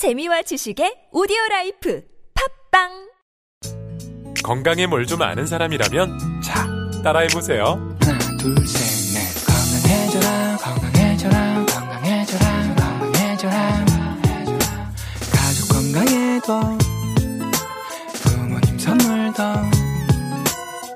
재미와 0.00 0.40
지식의 0.40 1.08
오디오 1.12 1.36
라이프 1.50 2.02
팟빵! 2.72 2.88
건강에 4.42 4.86
뭘 4.86 5.04
좀 5.04 5.20
아는 5.20 5.44
사람이라면 5.46 6.40
자 6.42 6.66
따라해 7.04 7.26
보세요. 7.28 7.64
하나 8.00 8.18
둘셋넷. 8.38 9.44
건강해져라 9.44 10.56
건강해져라 10.56 11.66
건강해져라 11.66 12.74
건강해져라 12.76 13.84
가족 15.36 15.68
건강에도 15.68 16.60
부모님 18.24 18.78
선물도. 18.78 19.42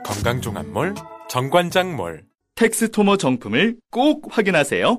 건강종합몰 0.02 0.94
정관장몰. 1.28 2.24
텍스토머 2.54 3.18
정품을 3.18 3.76
꼭 3.90 4.28
확인하세요. 4.30 4.98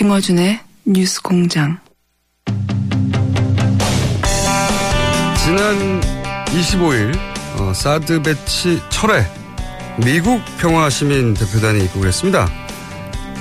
김어준의 0.00 0.58
뉴스 0.86 1.20
공장. 1.20 1.78
지난 5.44 6.00
25일 6.46 7.14
어, 7.58 7.74
사드 7.74 8.22
배치 8.22 8.80
철회 8.88 9.22
미국 10.02 10.40
평화시민 10.58 11.34
대표단이 11.34 11.84
입국을 11.84 12.08
했습니다. 12.08 12.48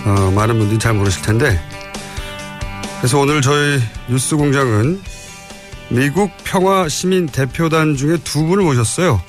어, 0.06 0.32
많은 0.32 0.60
분들이 0.60 0.78
잘 0.78 0.94
모르실 0.96 1.22
텐데 1.22 1.58
그래서 2.98 3.20
오늘 3.20 3.42
저희 3.42 3.80
뉴스 4.10 4.36
공장은 4.36 5.02
미국 5.88 6.30
평화시민 6.44 7.28
대표단 7.28 7.96
중에 7.96 8.18
두 8.26 8.44
분을 8.46 8.66
모셨어요. 8.66 9.22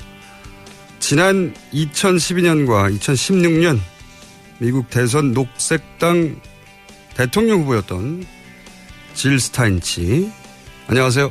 지난 0.99 1.53
2012년과 1.73 2.93
2016년 2.99 3.79
미국 4.59 4.89
대선 4.89 5.31
녹색당 5.31 6.50
대통령 7.21 7.61
후보였던 7.61 8.25
질 9.13 9.39
스타인 9.39 9.98
씨. 9.98 10.31
안녕하세요. 10.87 11.29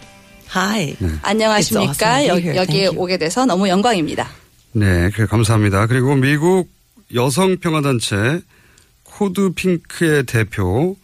Hi. 0.55 0.97
안녕하십니까. 1.23 1.93
It's 1.93 2.31
awesome 2.31 2.43
to 2.43 2.53
여. 2.53 2.57
여기에. 2.63 2.87
오게 2.95 3.19
돼서 3.19 3.45
너무 3.45 3.69
영광입니다. 3.69 4.29
네, 4.71 5.11
그래, 5.11 5.27
감사합니다. 5.27 5.89
그리고 5.89 6.15
미국 6.15 6.69
여성평화단체 7.13 8.41
코드 9.03 9.51
핑크의 9.51 10.27
대표 10.27 10.97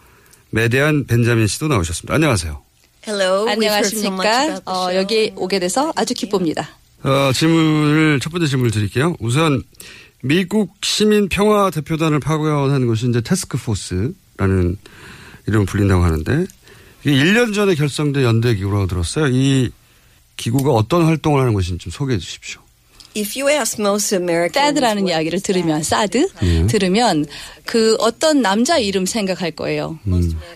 메데아 0.51 1.07
벤자민 1.07 1.49
씨도 1.49 1.67
나오셨습니다. 1.67 2.15
안녕하세요. 2.15 2.63
Hello. 3.09 3.49
안녕하십니까. 3.49 4.61
어. 4.67 4.91
여기 4.95 5.33
오게 5.35 5.59
돼서 5.59 5.93
아주 5.97 6.15
기쁩니다. 6.15 6.69
어, 7.03 7.33
질문을, 7.35 8.21
첫 8.21 8.31
번째 8.31 8.47
질문을 8.47 8.71
드릴게요. 8.71 9.17
우선 9.19 9.65
미국 10.23 10.77
시민 10.83 11.29
평화 11.29 11.71
대표단을 11.71 12.21
파견한 12.21 12.87
것이 12.87 13.09
이제 13.09 13.21
테스크 13.21 13.59
포스 13.59 14.13
라는 14.37 14.77
이름을 15.47 15.67
불린다고 15.67 16.03
하는데 16.03 16.47
이게 17.05 17.13
1년 17.13 17.55
전에 17.55 17.75
결성된 17.75 18.23
연대 18.23 18.55
기구라고 18.55 18.87
들었어요. 18.87 19.29
이 19.29 19.71
기구가 20.37 20.73
어떤 20.73 21.05
활동을 21.05 21.41
하는 21.41 21.55
것인지 21.55 21.85
좀 21.85 21.93
소개해 21.93 22.19
주십시오. 22.19 22.61
If 23.17 23.41
you 23.41 23.51
ask 23.51 23.81
most 23.81 24.15
Americans, 24.15 24.53
사드라는 24.53 25.09
이야기를 25.09 25.41
들으면 25.41 25.83
사드 25.83 26.29
예. 26.43 26.67
들으면 26.67 27.25
그 27.65 27.97
어떤 27.99 28.43
남자 28.43 28.77
이름 28.77 29.07
생각할 29.07 29.53
거예요. 29.53 29.99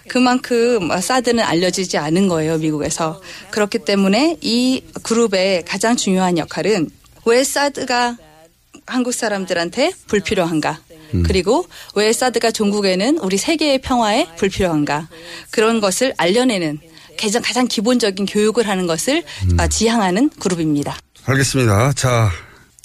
그만큼 0.09 0.91
사드는 1.01 1.43
알려지지 1.43 1.97
않은 1.97 2.29
거예요 2.29 2.59
미국에서 2.59 3.23
그렇기 3.51 3.79
때문에 3.79 4.37
이 4.43 4.83
그룹의 5.03 5.65
가장 5.65 5.97
중요한 5.97 6.37
역할은 6.37 6.91
왜 7.25 7.45
사드가 7.45 8.19
한국 8.87 9.15
사람들한테 9.15 9.93
불필요한가 10.09 10.81
그리고 11.25 11.67
왜 11.95 12.13
사드가 12.13 12.51
종국에는 12.51 13.19
우리 13.19 13.37
세계의 13.37 13.81
평화에 13.81 14.27
불필요한가 14.37 15.09
그런 15.51 15.81
것을 15.81 16.15
알려내는 16.17 16.79
가장 17.19 17.43
가장 17.43 17.67
기본적인 17.67 18.27
교육을 18.27 18.67
하는 18.69 18.87
것을 18.87 19.23
아, 19.59 19.69
지향하는 19.69 20.31
그룹입니다. 20.39 20.97
알겠습니다. 21.25 21.93
자, 21.93 22.31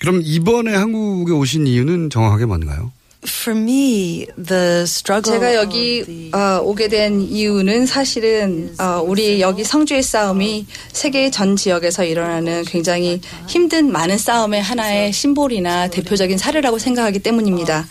그럼 0.02 0.22
이번에 0.24 0.74
한국에 0.74 1.32
오신 1.32 1.68
이유는 1.68 2.10
정확하게 2.10 2.46
뭔가요? 2.46 2.92
For 3.28 3.58
me, 3.58 4.26
the 4.38 4.84
struggle. 4.84 5.34
제가 5.40 5.56
여기 5.56 6.04
the- 6.06 6.32
어, 6.34 6.62
오게 6.64 6.88
된 6.88 7.22
이유는 7.22 7.86
사실은 7.86 8.74
어, 8.80 9.02
우리 9.06 9.42
여기 9.42 9.64
성주의 9.64 10.04
싸움이 10.04 10.66
세계 10.94 11.30
전 11.32 11.56
지역에서 11.56 12.04
일어나는 12.04 12.64
굉장히 12.66 13.20
힘든 13.48 13.92
많은 13.92 14.18
싸움의 14.18 14.62
하나의 14.62 15.12
심볼이나 15.14 15.90
대표적인 15.90 16.38
사례라고 16.38 16.78
생각하기 16.80 17.20
때문입니다. 17.20 17.88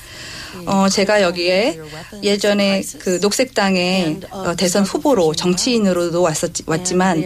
어, 0.67 0.89
제가 0.89 1.23
여기에 1.23 1.79
예전에 2.23 2.83
그 2.99 3.19
녹색당의 3.21 4.21
어, 4.31 4.55
대선 4.57 4.85
후보로 4.85 5.35
정치인으로도 5.35 6.23
왔었지, 6.23 6.63
왔지만 6.67 7.19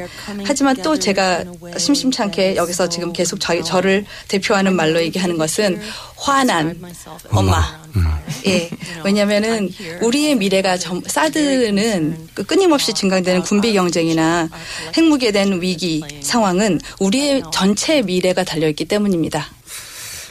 하지만 0.44 0.77
또 0.83 0.99
제가 0.99 1.44
심심찮게 1.77 2.56
여기서 2.56 2.89
지금 2.89 3.12
계속 3.12 3.39
저, 3.41 3.61
저를 3.62 4.05
대표하는 4.28 4.75
말로 4.75 5.00
얘기하는 5.03 5.37
것은 5.39 5.81
화난 6.16 6.78
엄마. 7.31 7.62
예. 8.47 8.69
왜냐면은 9.05 9.71
우리의 10.03 10.34
미래가 10.37 10.77
점- 10.77 11.03
사드는 11.06 12.28
그 12.34 12.45
끊임없이 12.45 12.93
증강되는 12.93 13.43
군비 13.43 13.72
경쟁이나 13.72 14.49
핵무기에 14.97 15.33
대한 15.33 15.60
위기 15.60 16.03
상황은 16.21 16.81
우리의 17.00 17.43
전체 17.53 18.03
미래가 18.03 18.45
달려있기 18.45 18.84
때문입니다. 18.84 19.47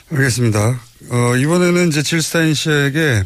알겠습니다. 0.10 0.80
어, 1.10 1.36
이번에는 1.36 1.90
이제 1.90 2.02
질스타인 2.02 2.54
씨에게 2.54 3.24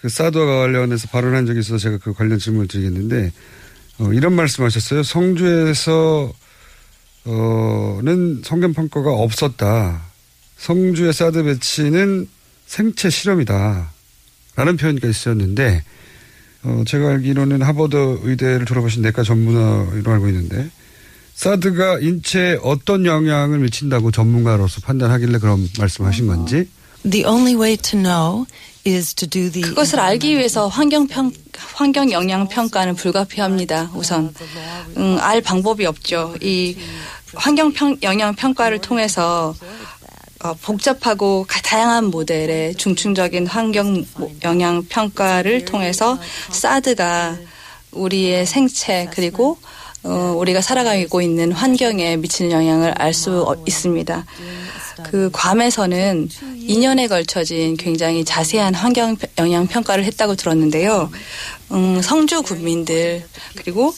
그 0.00 0.08
사드와 0.08 0.46
관련해서 0.46 1.08
발언한 1.08 1.46
적이 1.46 1.60
있어서 1.60 1.78
제가 1.78 1.98
그 1.98 2.12
관련 2.12 2.38
질문을 2.38 2.68
드리겠는데, 2.68 3.32
어, 3.98 4.12
이런 4.12 4.34
말씀 4.34 4.64
하셨어요. 4.64 5.02
성주에서, 5.02 6.32
어,는 7.24 8.42
성견평가가 8.44 9.10
없었다. 9.10 10.02
성주의 10.58 11.12
사드 11.12 11.42
배치는 11.42 12.28
생체 12.66 13.10
실험이다. 13.10 13.92
라는 14.56 14.76
표현이 14.76 15.00
있었는데, 15.02 15.82
어, 16.62 16.84
제가 16.86 17.08
알기로는 17.08 17.62
하버드 17.62 18.20
의대를 18.22 18.64
졸업하신 18.66 19.02
내과 19.02 19.24
전문의로 19.24 20.12
알고 20.12 20.28
있는데, 20.28 20.70
사드가 21.34 21.98
인체에 22.00 22.58
어떤 22.62 23.04
영향을 23.06 23.58
미친다고 23.58 24.10
전문가로서 24.10 24.80
판단하길래 24.82 25.38
그런 25.38 25.68
말씀하신 25.78 26.26
건지 26.26 26.68
The 27.10 27.26
only 27.26 27.54
way 27.54 27.76
to 27.76 27.98
know 28.00 28.46
is 28.86 29.14
to 29.14 29.28
do 29.28 29.50
the. 29.50 29.60
그것을 29.68 30.00
알기 30.00 30.36
위해서 30.38 30.68
환경 30.68 31.06
평, 31.06 31.30
환경 31.74 32.10
영향 32.12 32.48
평가는 32.48 32.94
불가피합니다. 32.94 33.90
우선 33.94 34.32
음, 34.96 35.18
알 35.20 35.42
방법이 35.42 35.84
없죠. 35.84 36.34
이 36.40 36.76
환경 37.34 37.72
평, 37.74 37.96
영향 38.02 38.34
평가를 38.34 38.80
통해서 38.80 39.54
어, 40.42 40.54
복잡하고 40.62 41.44
가- 41.46 41.60
다양한 41.60 42.06
모델의 42.06 42.76
중층적인 42.76 43.48
환경 43.48 44.04
모- 44.16 44.32
영향 44.44 44.82
평가를 44.88 45.64
통해서 45.66 46.18
사드가 46.50 47.36
우리의 47.92 48.46
생체 48.46 49.08
그리고 49.12 49.58
어, 50.04 50.34
우리가 50.38 50.60
살아가고 50.60 51.20
있는 51.22 51.50
환경에 51.52 52.16
미치는 52.16 52.50
영향을 52.52 52.92
알 52.96 53.14
수 53.14 53.56
있습니다. 53.66 54.24
그 55.04 55.28
괌에서는 55.32 56.28
2년에 56.68 57.08
걸쳐진 57.08 57.76
굉장히 57.76 58.24
자세한 58.24 58.74
환경 58.74 59.16
영향 59.38 59.66
평가를 59.66 60.04
했다고 60.04 60.34
들었는데요. 60.36 61.10
음, 61.72 62.00
성주 62.02 62.42
국민들 62.42 63.24
그리고 63.56 63.92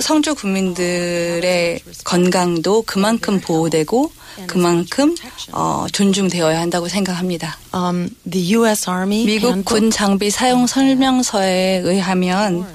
성주 0.00 0.34
국민들의 0.34 1.80
건강도 2.04 2.82
그만큼 2.82 3.40
보호되고 3.40 4.12
그만큼 4.46 5.14
어, 5.52 5.86
존중되어야 5.92 6.60
한다고 6.60 6.88
생각합니다. 6.88 7.56
Um, 7.74 8.08
the 8.30 8.54
U.S. 8.56 8.88
Army 8.88 9.24
미국 9.24 9.64
군 9.64 9.90
장비 9.90 10.30
사용 10.30 10.66
설명서에 10.66 11.80
의하면 11.84 12.66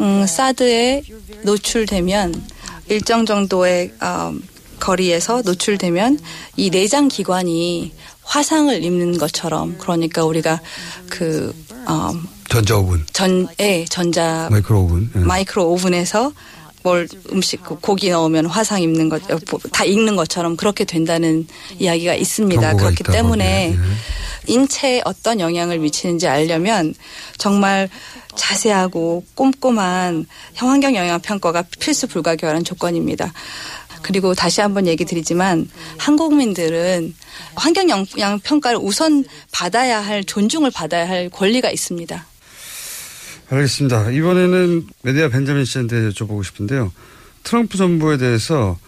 음, 0.00 0.26
사드에 0.26 1.02
노출되면 1.44 2.42
일정 2.88 3.26
정도의 3.26 3.92
어, 4.00 4.34
거리에서 4.80 5.42
노출되면 5.42 6.18
이 6.56 6.70
내장 6.70 7.08
기관이 7.08 7.92
화상을 8.22 8.82
입는 8.82 9.18
것처럼 9.18 9.76
그러니까 9.78 10.24
우리가 10.24 10.60
그 11.08 11.54
어, 11.86 12.12
전자오븐. 12.48 13.06
전에 13.12 13.84
전자 13.88 14.48
마이크로 14.50 14.82
오븐. 14.82 15.10
예. 15.16 15.18
마이크로 15.20 15.70
오븐에서 15.70 16.32
뭘 16.82 17.08
음식 17.30 17.62
그 17.62 17.78
고기 17.78 18.10
넣으면 18.10 18.46
화상 18.46 18.82
입는 18.82 19.08
것 19.08 19.20
다 19.72 19.84
익는 19.84 20.16
것처럼 20.16 20.56
그렇게 20.56 20.84
된다는 20.84 21.46
이야기가 21.78 22.14
있습니다. 22.14 22.74
그렇기 22.76 23.04
때문에 23.04 23.68
거기에. 23.76 23.82
인체에 24.48 25.02
어떤 25.04 25.38
영향을 25.40 25.78
미치는지 25.78 26.26
알려면 26.26 26.94
정말 27.38 27.88
자세하고 28.34 29.24
꼼꼼한 29.34 30.26
환경 30.54 30.96
영향 30.96 31.20
평가가 31.20 31.62
필수 31.78 32.08
불가결한 32.08 32.64
조건입니다. 32.64 33.32
그리고 34.02 34.34
다시 34.34 34.60
한번 34.60 34.88
얘기 34.88 35.04
드리지만 35.04 35.70
한국민들은 35.98 37.14
환경 37.54 37.88
영향 37.88 38.40
평가를 38.40 38.78
우선 38.82 39.24
받아야 39.52 40.00
할 40.00 40.24
존중을 40.24 40.72
받아야 40.72 41.08
할 41.08 41.28
권리가 41.30 41.70
있습니다. 41.70 42.26
알겠습니다. 43.52 44.10
이번에는 44.10 44.86
메디아 45.02 45.28
벤자민 45.28 45.66
씨한테 45.66 46.08
여쭤보고 46.08 46.42
싶은데요. 46.42 46.90
트럼프 47.42 47.76
정부에 47.76 48.16
대해서 48.16 48.78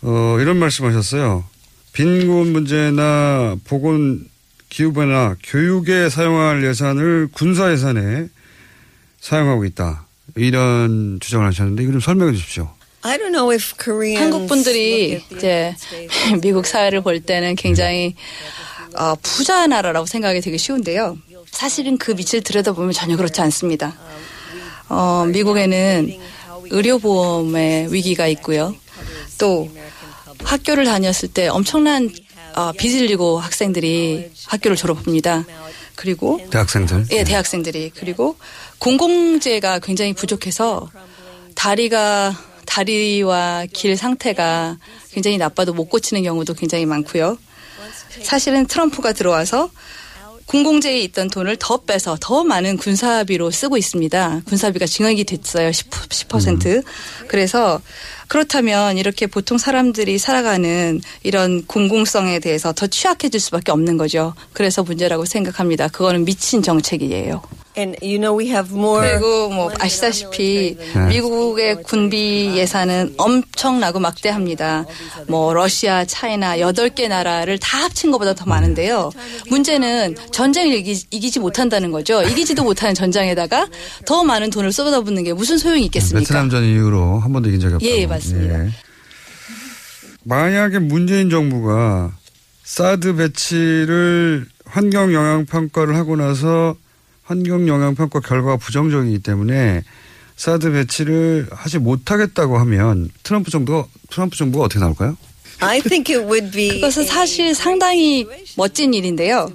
어, 0.00 0.38
이런 0.40 0.56
말씀하셨어요. 0.56 1.44
빈곤 1.92 2.52
문제나 2.52 3.56
보건 3.64 4.26
기후변화, 4.70 5.36
교육에 5.42 6.08
사용할 6.08 6.64
예산을 6.64 7.28
군사 7.32 7.70
예산에 7.70 8.28
사용하고 9.20 9.66
있다. 9.66 10.06
이런 10.36 11.18
주장을 11.20 11.46
하셨는데 11.46 11.82
이거 11.82 11.92
좀 11.92 12.00
설명해 12.00 12.32
주십시오. 12.32 12.70
I 13.02 13.18
don't 13.18 13.32
know 13.32 13.52
if 13.52 13.74
Koreans 13.76 14.22
한국 14.22 14.46
분들이 14.46 15.22
이제 15.32 15.74
미국 16.40 16.66
사회를 16.66 17.02
볼 17.02 17.20
때는 17.20 17.56
굉장히 17.56 18.14
어, 18.96 19.14
부자 19.16 19.66
나라라고 19.66 20.06
생각이 20.06 20.40
되게 20.40 20.56
쉬운데요. 20.56 21.18
사실은 21.52 21.96
그 21.98 22.10
밑을 22.10 22.40
들여다보면 22.40 22.92
전혀 22.92 23.16
그렇지 23.16 23.40
않습니다. 23.42 23.94
어, 24.88 25.24
미국에는 25.28 26.18
의료보험의 26.70 27.92
위기가 27.92 28.26
있고요. 28.26 28.74
또 29.38 29.70
학교를 30.42 30.84
다녔을 30.84 31.28
때 31.32 31.46
엄청난 31.48 32.10
어, 32.54 32.72
빚을 32.72 33.06
지고 33.08 33.38
학생들이 33.38 34.32
학교를 34.46 34.76
졸업합니다. 34.76 35.44
그리고 35.94 36.40
대학생들. 36.50 37.06
예, 37.12 37.22
대학생들이 37.22 37.92
그리고 37.94 38.36
공공재가 38.78 39.78
굉장히 39.78 40.12
부족해서 40.14 40.90
다리가 41.54 42.34
다리와 42.66 43.66
길 43.72 43.96
상태가 43.96 44.78
굉장히 45.12 45.38
나빠도 45.38 45.74
못 45.74 45.86
고치는 45.86 46.22
경우도 46.22 46.54
굉장히 46.54 46.86
많고요. 46.86 47.38
사실은 48.22 48.66
트럼프가 48.66 49.12
들어와서 49.12 49.70
공공재에 50.52 51.00
있던 51.00 51.30
돈을 51.30 51.56
더 51.58 51.78
빼서 51.78 52.18
더 52.20 52.44
많은 52.44 52.76
군사비로 52.76 53.50
쓰고 53.50 53.78
있습니다. 53.78 54.42
군사비가 54.44 54.84
증액이 54.84 55.24
됐어요. 55.24 55.70
10%. 55.70 56.10
10%. 56.10 56.84
그래서 57.26 57.80
그렇다면 58.28 58.98
이렇게 58.98 59.26
보통 59.26 59.56
사람들이 59.56 60.18
살아가는 60.18 61.00
이런 61.22 61.64
공공성에 61.66 62.38
대해서 62.40 62.74
더 62.74 62.86
취약해질 62.86 63.40
수밖에 63.40 63.72
없는 63.72 63.96
거죠. 63.96 64.34
그래서 64.52 64.82
문제라고 64.82 65.24
생각합니다. 65.24 65.88
그거는 65.88 66.26
미친 66.26 66.62
정책이에요. 66.62 67.40
And 67.74 67.96
you 68.02 68.18
know 68.18 68.38
we 68.38 68.50
have 68.50 68.70
more 68.76 69.08
그리고 69.08 69.48
뭐 69.48 69.72
아시다시피 69.80 70.76
네. 70.94 71.06
미국의 71.08 71.82
군비 71.82 72.52
예산은 72.54 73.14
엄청나고 73.16 73.98
막대합니다. 73.98 74.84
뭐 75.26 75.54
러시아, 75.54 76.04
차이나 76.04 76.60
여덟 76.60 76.90
개 76.90 77.08
나라를 77.08 77.58
다 77.58 77.84
합친 77.84 78.10
것보다 78.10 78.34
더 78.34 78.44
많은데요. 78.44 79.10
문제는 79.48 80.16
전쟁을 80.32 80.74
이기, 80.74 81.02
이기 81.10 81.30
지 81.30 81.40
못한다는 81.40 81.92
거죠. 81.92 82.22
이기지도 82.22 82.62
못하는 82.62 82.94
전장에다가 82.94 83.68
더 84.04 84.22
많은 84.22 84.50
돈을 84.50 84.70
쏟아붓는 84.70 85.24
게 85.24 85.32
무슨 85.32 85.56
소용이 85.56 85.86
있겠습니까? 85.86 86.20
베트남전 86.20 86.64
이후로 86.64 87.20
한 87.20 87.32
번도 87.32 87.48
이긴 87.48 87.60
적이 87.60 87.74
없다고. 87.76 87.90
예, 87.90 88.06
맞습니다. 88.06 88.70
만약에 90.24 90.78
문재인 90.78 91.30
정부가 91.30 92.12
사드 92.64 93.16
배치를 93.16 94.46
환경 94.66 95.12
영향 95.14 95.46
평가를 95.46 95.96
하고 95.96 96.16
나서 96.16 96.76
환경 97.24 97.68
영향 97.68 97.94
평가 97.94 98.20
결과가 98.20 98.56
부정적이기 98.56 99.20
때문에 99.20 99.82
사드 100.36 100.72
배치를 100.72 101.48
하지 101.50 101.78
못하겠다고 101.78 102.58
하면 102.58 103.10
트럼프 103.22 103.50
정부가 103.50 103.86
트럼프 104.10 104.36
정부가 104.36 104.64
어떻게 104.64 104.80
나올까요? 104.80 105.16
I 105.60 105.80
think 105.80 106.14
it 106.14 106.26
would 106.26 106.50
be 106.50 106.80
그것은 106.80 107.04
사실 107.04 107.54
상당히 107.54 108.26
멋진 108.56 108.94
일인데요. 108.94 109.52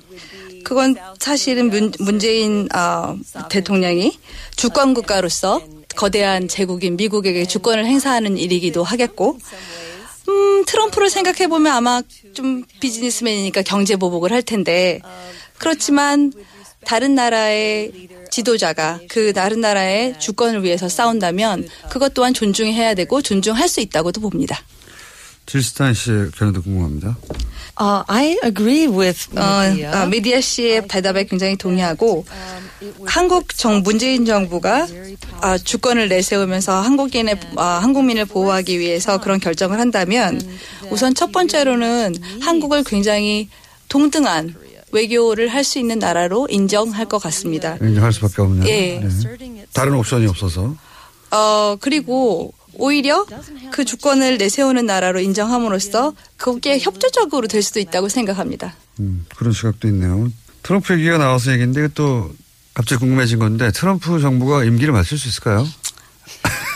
그건 0.64 0.96
사실은 1.20 1.70
문, 1.70 1.92
문재인 2.00 2.68
어, 2.74 3.18
대통령이 3.50 4.18
주권 4.56 4.94
국가로서 4.94 5.62
거대한 5.96 6.48
제국인 6.48 6.96
미국에게 6.98 7.46
주권을 7.46 7.86
행사하는 7.86 8.38
일이기도 8.38 8.84
하겠고, 8.84 9.38
음, 10.30 10.66
트럼프를 10.66 11.10
생각해 11.10 11.48
보면 11.48 11.74
아마 11.74 12.02
좀 12.34 12.64
비즈니스맨이니까 12.82 13.64
경제 13.64 13.96
보복을 13.96 14.32
할 14.32 14.44
텐데, 14.44 15.00
그렇지만 15.58 16.32
다른 16.88 17.16
나라의 17.16 17.92
지도자가 18.32 19.02
그 19.10 19.34
다른 19.34 19.60
나라의 19.60 20.18
주권을 20.20 20.64
위해서 20.64 20.88
싸운다면 20.88 21.68
그것 21.90 22.14
또한 22.14 22.34
존중해야 22.34 22.94
되고 22.94 23.22
존중할 23.22 23.68
수 23.68 23.82
있다고도 23.82 24.22
봅니다. 24.22 24.58
질스탄 25.46 25.94
씨의 25.94 26.32
견해도 26.32 26.62
궁금합니다. 26.62 27.18
Uh, 27.80 28.04
I 28.08 28.38
agree 28.44 28.88
with 28.88 29.30
어. 29.38 29.42
어, 29.42 30.06
미디아 30.08 30.40
씨의 30.40 30.88
대답에 30.88 31.26
굉장히 31.26 31.58
동의하고 31.58 32.26
한국 33.06 33.56
정 33.56 33.84
문재인 33.84 34.26
정부가 34.26 34.88
아, 35.42 35.58
주권을 35.58 36.08
내세우면서 36.08 36.82
한국인의 36.82 37.38
아, 37.58 37.80
한국민을 37.84 38.26
보호하기 38.26 38.80
위해서 38.80 39.20
그런 39.20 39.42
결정을 39.42 39.80
한다면 39.80 40.40
우선 40.90 41.14
첫 41.14 41.34
번째로는 41.34 42.16
한국을 42.42 42.84
굉장히 42.84 43.50
동등한 43.90 44.56
외교를 44.92 45.50
할 45.50 45.64
수 45.64 45.80
있는 45.80 46.00
나라로 46.00 46.48
인정할 46.50 47.06
것 47.06 47.20
같습니다. 47.20 47.78
인정할 47.82 48.14
수밖에 48.14 48.42
없는. 48.42 48.68
예. 48.68 49.00
네. 49.00 49.66
다른 49.74 49.94
옵션이 49.96 50.28
없어서. 50.28 50.76
어 51.32 51.76
그리고 51.82 52.54
오히려 52.74 53.26
그 53.72 53.84
주권을 53.84 54.38
내세우는 54.38 54.86
나라로 54.86 55.20
인정함으로써 55.20 56.14
그게 56.38 56.80
협조적으로 56.80 57.48
될 57.48 57.62
수도 57.64 57.80
있다고 57.80 58.08
생각합니다. 58.08 58.76
음, 59.00 59.26
그런 59.36 59.52
시각도 59.52 59.88
있네요. 59.90 60.32
트럼프 60.64 60.94
얘기가 60.94 61.18
나와서 61.18 61.52
얘기인데 61.52 61.90
또 61.96 62.32
갑자기 62.74 63.00
궁금해진 63.00 63.40
건데 63.40 63.72
트럼프 63.72 64.20
정부가 64.22 64.64
임기를 64.64 64.94
마칠 64.94 65.18
수 65.18 65.28
있을까요? 65.28 65.68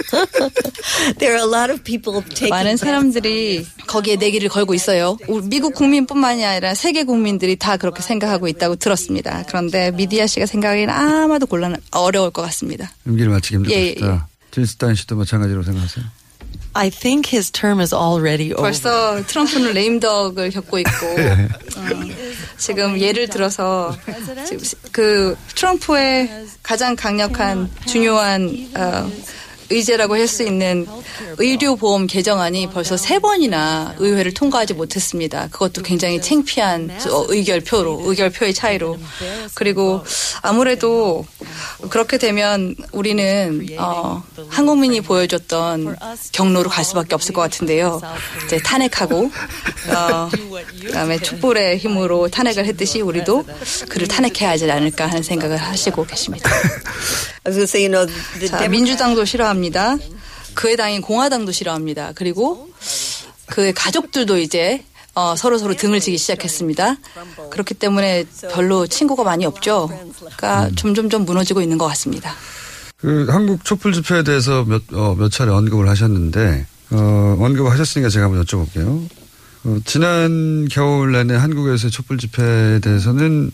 There 1.18 1.34
are 1.34 1.42
a 1.42 1.50
lot 1.50 1.72
of 1.72 1.82
people 1.82 2.22
taking 2.22 2.50
많은 2.50 2.76
사람들이 2.76 3.66
거기에 3.86 4.16
내기를 4.16 4.48
걸고 4.48 4.74
있어요. 4.74 5.16
미국 5.44 5.74
국민뿐만이 5.74 6.44
아니라 6.44 6.74
세계 6.74 7.04
국민들이 7.04 7.56
다 7.56 7.76
그렇게 7.76 8.02
생각하고 8.02 8.48
있다고 8.48 8.76
들었습니다. 8.76 9.44
그런데 9.48 9.90
미디아 9.92 10.26
씨가 10.26 10.46
생각하기는 10.46 10.92
아마도 10.92 11.46
곤란 11.46 11.76
어려울 11.90 12.30
것 12.30 12.42
같습니다. 12.42 12.90
임기를 13.06 13.30
마치기 13.30 13.54
힘들 13.56 13.70
예, 13.72 13.94
것이다. 13.94 14.28
질스탄 14.50 14.94
씨도 14.94 15.16
마찬가지로 15.16 15.62
생각하세요? 15.62 16.04
I 16.74 16.90
think 16.90 17.28
his 17.30 17.50
term 17.50 17.80
is 17.80 17.94
already 17.94 18.52
over. 18.52 18.62
벌써 18.62 19.22
트럼프는 19.26 19.74
레임덕을 19.74 20.50
겪고 20.50 20.78
있고 20.78 21.06
어, 21.76 21.88
지금 22.56 22.98
예를 22.98 23.28
들어서 23.28 23.94
지금 24.46 24.64
그 24.90 25.36
트럼프의 25.54 26.46
가장 26.62 26.96
강력한 26.96 27.70
중요한 27.86 28.70
어, 28.74 29.10
의제라고 29.72 30.16
할 30.16 30.28
수 30.28 30.42
있는 30.44 30.86
의료보험 31.38 32.06
개정안이 32.06 32.70
벌써 32.70 32.96
세 32.96 33.18
번이나 33.18 33.94
의회를 33.98 34.32
통과하지 34.34 34.74
못했습니다. 34.74 35.48
그것도 35.50 35.82
굉장히 35.82 36.20
창피한 36.20 36.90
어, 37.10 37.24
의결표로, 37.28 38.02
의결표의 38.04 38.54
차이로. 38.54 38.98
그리고 39.54 40.02
아무래도 40.42 41.26
그렇게 41.90 42.18
되면 42.18 42.74
우리는 42.92 43.66
어, 43.78 44.22
한국민이 44.48 45.00
보여줬던 45.00 45.96
경로로 46.32 46.70
갈 46.70 46.84
수밖에 46.84 47.14
없을 47.14 47.34
것 47.34 47.40
같은데요. 47.42 48.00
이제 48.46 48.58
탄핵하고 48.58 49.30
어, 49.88 50.30
그다음에 50.80 51.18
촛불의 51.18 51.78
힘으로 51.78 52.28
탄핵을 52.28 52.64
했듯이 52.66 53.00
우리도 53.00 53.44
그를 53.88 54.06
탄핵해야 54.08 54.50
하지 54.50 54.70
않을까 54.70 55.06
하는 55.06 55.22
생각을 55.22 55.56
하시고 55.56 56.06
계십니다. 56.06 56.48
자, 58.48 58.68
민주당도 58.68 59.24
싫어합니다. 59.24 59.96
그의 60.54 60.76
당인 60.76 61.00
공화당도 61.02 61.52
싫어합니다. 61.52 62.12
그리고 62.14 62.70
그의 63.46 63.72
가족들도 63.72 64.38
이제 64.38 64.84
어, 65.14 65.34
서로 65.36 65.58
서로 65.58 65.74
등을 65.74 66.00
지기 66.00 66.16
시작했습니다. 66.16 66.96
그렇기 67.50 67.74
때문에 67.74 68.24
별로 68.52 68.86
친구가 68.86 69.24
많이 69.24 69.44
없죠. 69.44 69.90
그러니까 70.18 70.70
점점 70.76 71.10
좀 71.10 71.24
무너지고 71.24 71.60
있는 71.60 71.76
것 71.78 71.86
같습니다. 71.88 72.34
그 72.96 73.26
한국 73.28 73.64
촛불 73.64 73.92
집회에 73.92 74.22
대해서 74.22 74.64
몇, 74.64 74.82
어, 74.92 75.14
몇 75.18 75.30
차례 75.30 75.50
언급을 75.50 75.88
하셨는데, 75.88 76.66
어, 76.92 77.36
언급을 77.40 77.70
하셨으니까 77.72 78.08
제가 78.08 78.26
한번 78.26 78.44
여쭤볼게요. 78.44 79.08
어, 79.64 79.78
지난 79.84 80.68
겨울 80.70 81.12
내내 81.12 81.34
한국에서의 81.34 81.90
촛불 81.90 82.16
집회에 82.16 82.78
대해서는 82.78 83.50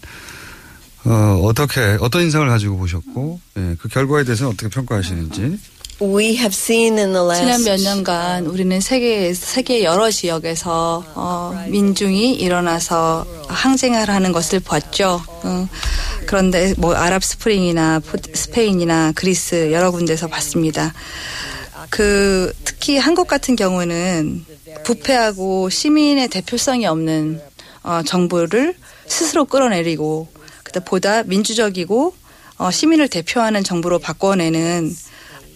어, 1.05 1.41
어떻게, 1.45 1.97
어떤 2.01 2.23
인상을 2.23 2.47
가지고 2.49 2.77
보셨고, 2.77 3.41
예, 3.57 3.77
그 3.81 3.89
결과에 3.89 4.25
대해서는 4.25 4.53
어떻게 4.53 4.69
평가하시는지. 4.69 5.59
we 6.01 6.37
have 6.37 6.53
seen 6.53 6.97
in 6.97 7.13
the 7.13 7.27
last 7.27 7.43
지난 7.45 7.65
몇 7.65 7.81
년간 7.81 8.47
우리는 8.47 8.81
세계 8.81 9.35
세계 9.35 9.83
여러 9.83 10.09
지역에서 10.13 11.05
어, 11.17 11.65
민중이 11.69 12.35
일어나서 12.35 13.27
항쟁을 13.49 14.09
하는 14.09 14.31
것을 14.31 14.61
봤죠. 14.61 15.21
어, 15.27 15.69
그런데 16.27 16.73
뭐 16.79 16.95
Arab 16.95 17.25
Spring이나 17.25 17.99
포- 18.01 18.17
스페인이나 18.33 19.11
그리스 19.17 19.73
여러 19.73 19.91
군데서 19.91 20.29
봤습니다. 20.29 20.95
그 21.91 22.53
특히 22.65 22.97
한국 22.99 23.27
같은 23.27 23.57
경우는 23.57 24.45
부패하고 24.85 25.69
시민의 25.69 26.29
대표성이 26.29 26.87
없는 26.87 27.41
어, 27.83 28.03
정부를 28.07 28.75
스스로 29.09 29.47
끌어내리고 29.47 30.29
보다 30.85 31.23
민주적이고 31.23 32.15
어, 32.59 32.71
시민을 32.71 33.09
대표하는 33.09 33.63
정부로 33.65 33.99
바꿔내는 33.99 34.91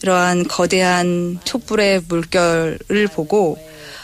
이러한 0.03 0.49
거대한 0.49 1.39
촛불의 1.45 2.03
물결을 2.09 3.09
보고 3.15 3.59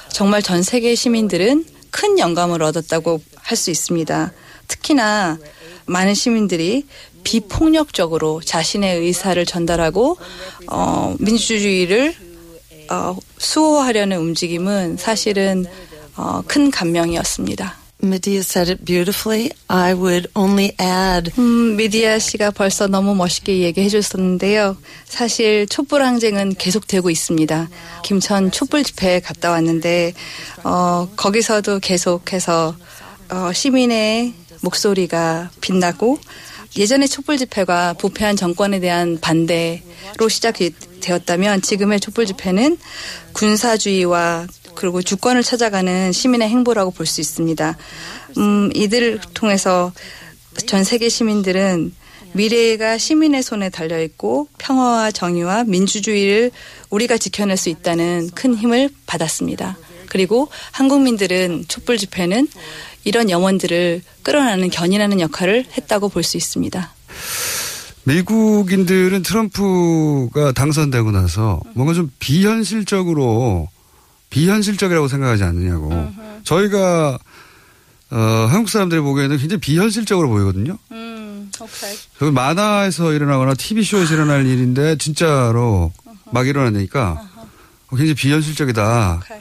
정말 0.08 0.42
전 0.42 0.62
세계 0.62 0.94
시민들은 0.94 1.64
큰 1.90 2.18
영감을 2.18 2.62
얻었다고 2.62 3.20
할 3.36 3.56
수 3.56 3.70
있습니다. 3.70 4.32
특히나 4.68 5.38
많은 5.86 6.14
시민들이 6.14 6.86
비폭력적으로 7.24 8.40
자신의 8.44 9.00
의사를 9.00 9.42
전달하고 9.44 10.18
어, 10.66 11.16
민주주의를 11.18 12.14
어, 12.90 13.16
수호하려는 13.38 14.18
움직임은 14.18 14.98
사실은 14.98 15.64
어, 16.16 16.42
큰 16.46 16.70
감명이었습니다. 16.70 17.87
Medea 18.02 18.40
said 18.40 18.70
it 18.70 18.84
beautifully. 18.84 19.50
I 19.68 19.94
would 19.94 20.28
only 20.34 20.72
add 20.80 21.32
음, 21.38 21.76
미디아 21.76 22.18
씨가 22.18 22.52
벌써 22.52 22.86
너무 22.86 23.14
멋있게 23.14 23.58
얘기해 23.58 23.88
줬었는데요. 23.88 24.76
사실 25.04 25.66
촛불 25.66 26.02
항쟁은 26.02 26.54
계속되고 26.54 27.10
있습니다. 27.10 27.68
김천 28.04 28.52
촛불 28.52 28.84
집회에 28.84 29.20
갔다 29.20 29.50
왔는데 29.50 30.14
어, 30.62 31.08
거기서도 31.16 31.80
계속해서 31.80 32.76
어, 33.30 33.52
시민의 33.52 34.34
목소리가 34.60 35.50
빛나고 35.60 36.18
예전의 36.76 37.08
촛불 37.08 37.38
집회가 37.38 37.94
부패한 37.94 38.36
정권에 38.36 38.78
대한 38.78 39.18
반대로 39.20 40.28
시작이 40.28 40.72
되었다면 41.00 41.62
지금의 41.62 42.00
촛불 42.00 42.26
집회는 42.26 42.78
군사주의와 43.32 44.46
그리고 44.78 45.02
주권을 45.02 45.42
찾아가는 45.42 46.12
시민의 46.12 46.48
행보라고 46.48 46.92
볼 46.92 47.04
수 47.04 47.20
있습니다. 47.20 47.76
음, 48.36 48.70
이들을 48.74 49.18
통해서 49.34 49.92
전 50.66 50.84
세계 50.84 51.08
시민들은 51.08 51.92
미래가 52.32 52.96
시민의 52.96 53.42
손에 53.42 53.70
달려 53.70 54.00
있고 54.04 54.46
평화와 54.58 55.10
정의와 55.10 55.64
민주주의를 55.64 56.52
우리가 56.90 57.18
지켜낼 57.18 57.56
수 57.56 57.70
있다는 57.70 58.30
큰 58.36 58.54
힘을 58.54 58.90
받았습니다. 59.06 59.76
그리고 60.10 60.48
한국민들은 60.70 61.64
촛불 61.66 61.98
집회는 61.98 62.46
이런 63.02 63.30
영혼들을 63.30 64.02
끌어내는 64.22 64.70
견인하는 64.70 65.18
역할을 65.18 65.66
했다고 65.76 66.08
볼 66.08 66.22
수 66.22 66.36
있습니다. 66.36 66.94
미국인들은 68.04 69.22
트럼프가 69.22 70.52
당선되고 70.52 71.10
나서 71.10 71.60
뭔가 71.74 71.94
좀 71.94 72.12
비현실적으로 72.20 73.68
비현실적이라고 74.30 75.08
생각하지 75.08 75.44
않느냐고. 75.44 76.12
저희가 76.44 77.18
어, 78.10 78.16
한국 78.50 78.70
사람들이 78.70 79.00
보기에는 79.00 79.36
굉장히 79.36 79.60
비현실적으로 79.60 80.28
보이거든요. 80.28 80.78
음, 80.92 81.50
오케이. 81.60 81.94
그 82.18 82.24
만화에서 82.24 83.12
일어나거나 83.12 83.54
TV쇼에서 83.54 84.14
일어날 84.14 84.46
일인데 84.46 84.96
진짜로 84.96 85.92
막 86.32 86.46
일어나니까 86.46 87.28
굉장히 87.90 88.14
비현실적이다. 88.14 89.20
오케이. 89.24 89.38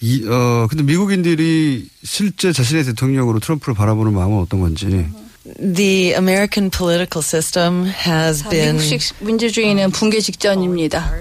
이, 0.00 0.26
어, 0.26 0.66
근데 0.68 0.82
미국인들이 0.84 1.88
실제 2.02 2.52
자신의 2.52 2.84
대통령으로 2.84 3.38
트럼프를 3.40 3.74
바라보는 3.74 4.12
마음은 4.14 4.38
어떤 4.38 4.60
건지. 4.60 5.06
the 5.58 6.12
American 6.14 6.70
political 6.70 7.22
system 7.22 7.84
has 7.86 8.42
자, 8.42 8.48
been 8.48 8.76
미국식 8.76 9.16
민주주의는 9.20 9.90
붕괴 9.90 10.20
직전입니다. 10.20 11.12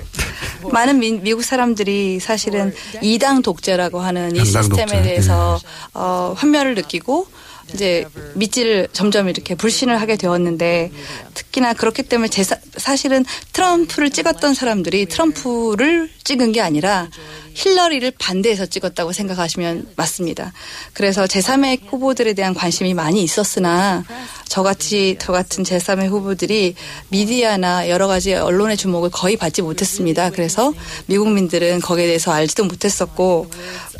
많은 0.69 0.99
미, 0.99 1.13
미국 1.13 1.43
사람들이 1.43 2.19
사실은 2.19 2.73
이당 3.01 3.41
독재라고 3.41 3.99
하는 3.99 4.35
이 4.35 4.45
시스템에 4.45 4.85
독재. 4.85 5.01
대해서 5.01 5.59
어, 5.93 6.33
환멸을 6.37 6.75
느끼고 6.75 7.27
이제 7.73 8.05
믿지를 8.35 8.87
점점 8.93 9.29
이렇게 9.29 9.55
불신을 9.55 9.99
하게 9.99 10.15
되었는데 10.15 10.91
특히나 11.33 11.73
그렇기 11.73 12.03
때문에 12.03 12.29
제 12.29 12.43
사, 12.43 12.57
사실은 12.77 13.25
트럼프를 13.53 14.09
찍었던 14.09 14.53
사람들이 14.53 15.05
트럼프를 15.05 16.09
찍은 16.23 16.51
게 16.51 16.61
아니라 16.61 17.09
힐러리를 17.53 18.11
반대해서 18.17 18.65
찍었다고 18.65 19.11
생각하시면 19.11 19.93
맞습니다. 19.95 20.53
그래서 20.93 21.25
제3의 21.25 21.81
후보들에 21.89 22.33
대한 22.33 22.53
관심이 22.53 22.93
많이 22.93 23.23
있었으나 23.23 24.03
저같이 24.47 25.17
저 25.19 25.31
같은 25.31 25.63
제3의 25.63 26.09
후보들이 26.09 26.75
미디어나 27.09 27.89
여러 27.89 28.07
가지 28.07 28.33
언론의 28.33 28.77
주목을 28.77 29.09
거의 29.09 29.37
받지 29.37 29.61
못했습니다. 29.61 30.29
그래서 30.29 30.73
미국민들은 31.07 31.81
거기에 31.81 32.07
대해서 32.07 32.31
알지도 32.31 32.65
못했었고 32.65 33.49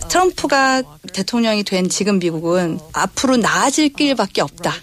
트럼프가 0.10 0.84
대통령이 1.14 1.64
된 1.64 1.90
지금 1.90 2.20
미국은 2.20 2.80
앞으로 2.94 3.38
나아질 3.38 3.90
길밖에 3.94 4.42
없다. 4.42 4.74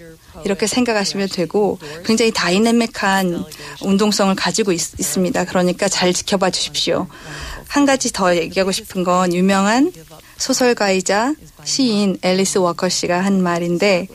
이렇게 0.45 0.67
생각하시면 0.67 1.29
되고 1.31 1.79
굉장히 2.05 2.31
다이내믹한 2.31 3.45
운동성을 3.83 4.35
가지고 4.37 4.73
있, 4.73 4.81
습니다 4.81 5.45
그러니까 5.45 5.89
잘 5.89 6.13
지켜봐 6.13 6.51
주십시오. 6.51 7.09
한 7.67 7.87
가지 7.87 8.13
더 8.13 8.37
얘기하고 8.37 8.73
싶은 8.73 9.05
건 9.05 9.35
유명한 9.35 9.93
소설가이자 10.37 11.35
시인 11.65 12.19
앨리스 12.23 12.59
워커 12.59 12.89
씨가 12.89 13.25
한 13.25 13.43
말인데 13.43 14.07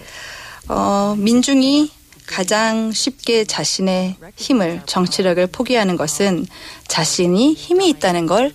어, 0.69 1.15
민중이 1.17 1.91
가장 2.25 2.91
쉽게 2.93 3.43
자신의 3.43 4.15
힘을 4.37 4.81
정치력을 4.85 5.45
포기하는 5.47 5.97
것은 5.97 6.45
자신이 6.87 7.53
힘이 7.53 7.89
있다는 7.89 8.25
걸 8.25 8.53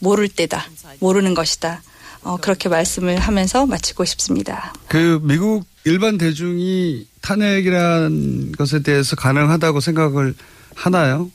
모를 0.00 0.28
때다. 0.28 0.66
모르는 1.00 1.34
것이다. 1.34 1.82
어, 2.28 2.36
그렇게 2.36 2.68
말씀을 2.68 3.18
하면서 3.18 3.64
마치고 3.64 4.04
싶습니다. 4.04 4.74
그 4.86 5.18
미국 5.22 5.64
일반 5.84 6.18
대중이 6.18 7.06
탄핵이라는 7.22 8.52
것에 8.52 8.82
대해서 8.82 9.16
가능하다고 9.16 9.80
생각을 9.80 10.34
하나요? 10.74 11.30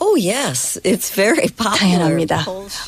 oh 0.00 0.14
yes, 0.20 0.78
it's 0.84 1.10
very 1.14 1.48
popular. 1.48 1.78
당연합니다. 1.78 2.44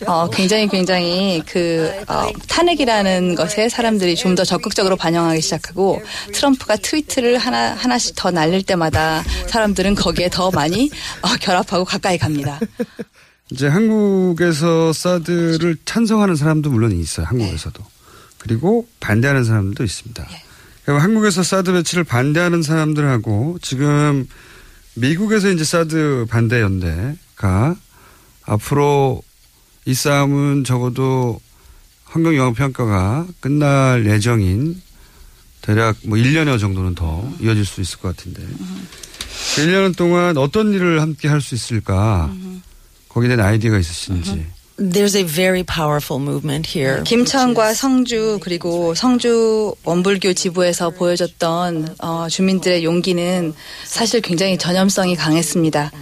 어, 0.06 0.28
굉장히 0.30 0.68
굉장히 0.68 1.42
그 1.46 1.90
어, 2.08 2.30
탄핵이라는 2.48 3.34
것에 3.34 3.70
사람들이 3.70 4.14
좀 4.16 4.36
더 4.36 4.44
적극적으로 4.44 4.96
반영하기 4.96 5.40
시작하고 5.40 6.02
트럼프가 6.34 6.76
트위트를 6.76 7.38
하나 7.38 7.72
하나씩 7.74 8.14
더 8.16 8.30
날릴 8.30 8.62
때마다 8.64 9.24
사람들은 9.48 9.94
거기에 9.94 10.28
더 10.28 10.50
많이 10.50 10.90
어, 11.22 11.28
결합하고 11.40 11.86
가까이 11.86 12.18
갑니다. 12.18 12.60
이제 13.50 13.68
한국에서 13.68 14.92
사드를 14.92 15.76
찬성하는 15.84 16.36
사람도 16.36 16.70
물론 16.70 16.92
있어요. 16.92 17.26
한국에서도. 17.26 17.82
그리고 18.38 18.88
반대하는 19.00 19.44
사람들도 19.44 19.84
있습니다. 19.84 20.26
그리고 20.84 21.00
한국에서 21.00 21.42
사드 21.42 21.72
배치를 21.72 22.04
반대하는 22.04 22.62
사람들하고 22.62 23.58
지금 23.60 24.28
미국에서 24.94 25.50
이제 25.50 25.64
사드 25.64 26.26
반대 26.28 26.60
연대가 26.60 27.76
앞으로 28.44 29.22
이 29.84 29.94
싸움은 29.94 30.64
적어도 30.64 31.40
환경영향평가가 32.04 33.26
끝날 33.40 34.06
예정인 34.06 34.80
대략 35.60 35.96
뭐 36.04 36.16
1년여 36.16 36.60
정도는 36.60 36.94
더 36.94 37.28
이어질 37.40 37.64
수 37.64 37.80
있을 37.80 37.98
것 37.98 38.16
같은데. 38.16 38.42
그 38.42 39.62
1년 39.62 39.96
동안 39.96 40.36
어떤 40.36 40.72
일을 40.72 41.00
함께 41.00 41.28
할 41.28 41.40
수 41.40 41.54
있을까? 41.54 42.32
거기에 43.16 43.34
대한 43.34 43.50
아이디어가 43.50 43.78
있으신지. 43.78 44.46
There's 44.78 45.16
a 45.16 45.24
very 45.24 45.62
powerful 45.62 46.22
movement 46.22 46.68
here. 46.78 47.02
김천과 47.04 47.72
성주 47.72 48.40
그리고 48.42 48.94
성주 48.94 49.74
원불교 49.84 50.34
지부에서 50.34 50.90
보여줬던 50.90 51.96
어, 51.98 52.26
주민들의 52.28 52.84
용기는 52.84 53.54
사실 53.86 54.20
굉장히 54.20 54.58
전염성이 54.58 55.16
강했습니다. 55.16 55.92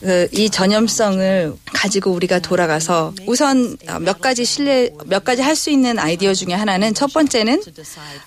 그, 0.00 0.28
이 0.32 0.48
전염성을 0.48 1.54
가지고 1.74 2.12
우리가 2.12 2.38
돌아가서 2.38 3.12
우선 3.26 3.76
어, 3.88 3.98
몇 3.98 4.20
가지 4.20 4.44
실내 4.44 4.90
몇 5.06 5.24
가지 5.24 5.42
할 5.42 5.56
수 5.60 5.70
있는 5.70 5.98
아이디어 5.98 6.32
중에 6.32 6.54
하나는 6.54 6.94
첫 6.94 7.12
번째는 7.12 7.60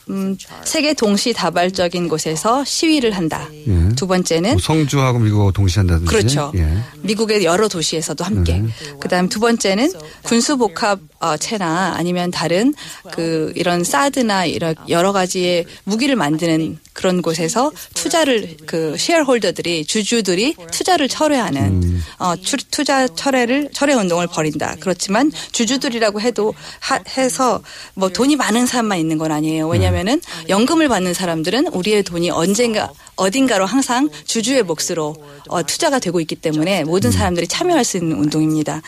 음, 0.10 0.38
세계 0.66 0.94
동시 0.94 1.34
다발적인 1.34 2.10
곳에서 2.10 2.64
시위를 2.66 3.14
한다. 3.14 3.50
예. 3.68 3.90
두 3.96 4.06
번째는 4.06 4.52
뭐 4.52 4.60
성주하고 4.60 5.18
미국하고 5.18 5.52
동시한다든지. 5.54 6.06
그렇죠. 6.06 6.52
예. 6.56 6.78
미국의 7.02 7.44
여러 7.44 7.68
도시에서도 7.68 8.24
함께. 8.24 8.60
네. 8.60 8.70
그다음 9.00 9.30
두 9.30 9.40
번째는 9.40 9.93
군수복합 10.24 11.00
어, 11.20 11.38
체나 11.38 11.94
아니면 11.96 12.32
다른 12.32 12.74
그 13.14 13.52
이런 13.56 13.84
사드나 13.84 14.46
이런 14.46 14.76
여러 14.90 15.12
가지의 15.12 15.66
무기를 15.84 16.16
만드는 16.16 16.80
그런 16.94 17.22
곳에서 17.22 17.72
투자를 17.96 18.58
그 18.66 18.96
셰어홀더들이 18.98 19.86
주주들이 19.86 20.56
투자를 20.72 21.08
철회하는 21.08 22.02
어, 22.20 22.36
추- 22.36 22.58
투자 22.72 23.08
철회를 23.08 23.70
철회 23.74 23.94
운동을 23.94 24.28
벌인다. 24.28 24.76
그렇지만 24.80 25.32
주주들이라고 25.52 26.22
해도 26.22 26.54
하, 26.80 27.00
해서 27.18 27.62
뭐 27.96 28.10
돈이 28.10 28.36
많은 28.36 28.66
사람만 28.66 29.00
있는 29.00 29.18
건 29.18 29.32
아니에요. 29.32 29.68
왜냐하면은 29.68 30.22
연금을 30.50 30.88
받는 30.88 31.14
사람들은 31.14 31.68
우리의 31.68 32.04
돈이 32.04 32.30
언젠가 32.30 32.92
어딘가로 33.16 33.66
항상 33.66 34.10
주주의 34.26 34.62
몫으로 34.64 35.16
어, 35.50 35.64
투자가 35.64 36.00
되고 36.00 36.20
있기 36.20 36.36
때문에 36.36 36.84
모든 36.84 37.12
사람들이 37.12 37.48
참여할 37.48 37.84
수 37.84 37.98
있는 37.98 38.18
운동입니다. 38.18 38.82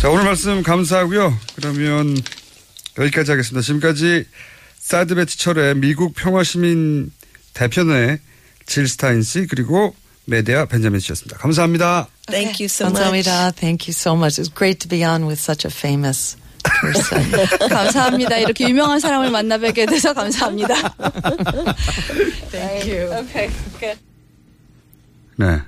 자, 0.00 0.10
오늘 0.10 0.24
말씀 0.24 0.62
감사하고요. 0.62 1.36
그러면 1.56 2.16
여기까지 2.98 3.30
하겠습니다. 3.30 3.62
지금까지 3.64 4.26
사드 4.78 5.14
배치 5.14 5.38
철회 5.38 5.74
미국 5.74 6.14
평화시민 6.14 7.10
대표회 7.54 8.18
질 8.66 8.86
스타인 8.88 9.22
씨 9.22 9.46
그리고 9.46 9.94
메데아 10.26 10.66
벤자민 10.66 11.00
씨였습니다. 11.00 11.38
감사합니다. 11.38 12.08
Thank 12.26 12.56
you 12.60 12.66
so 12.66 12.86
much. 12.86 12.94
감사합니다. 12.98 13.50
Thank 13.52 13.86
you 13.88 13.92
so 13.92 14.12
much. 14.14 14.40
It's 14.40 14.54
great 14.54 14.78
to 14.80 14.88
be 14.88 15.04
on 15.04 15.22
with 15.26 15.40
such 15.40 15.66
a 15.66 15.72
famous 15.72 16.36
person. 16.62 17.30
감사합니다. 17.68 18.38
이렇게 18.38 18.68
유명한 18.68 19.00
사람을 19.00 19.30
만나 19.30 19.56
뵙게 19.58 19.86
돼서 19.86 20.12
감사합니다. 20.12 20.74
Thank 22.52 22.90
you. 22.92 23.12
Okay, 23.24 23.50
good. 23.80 23.98
네. 25.36 25.60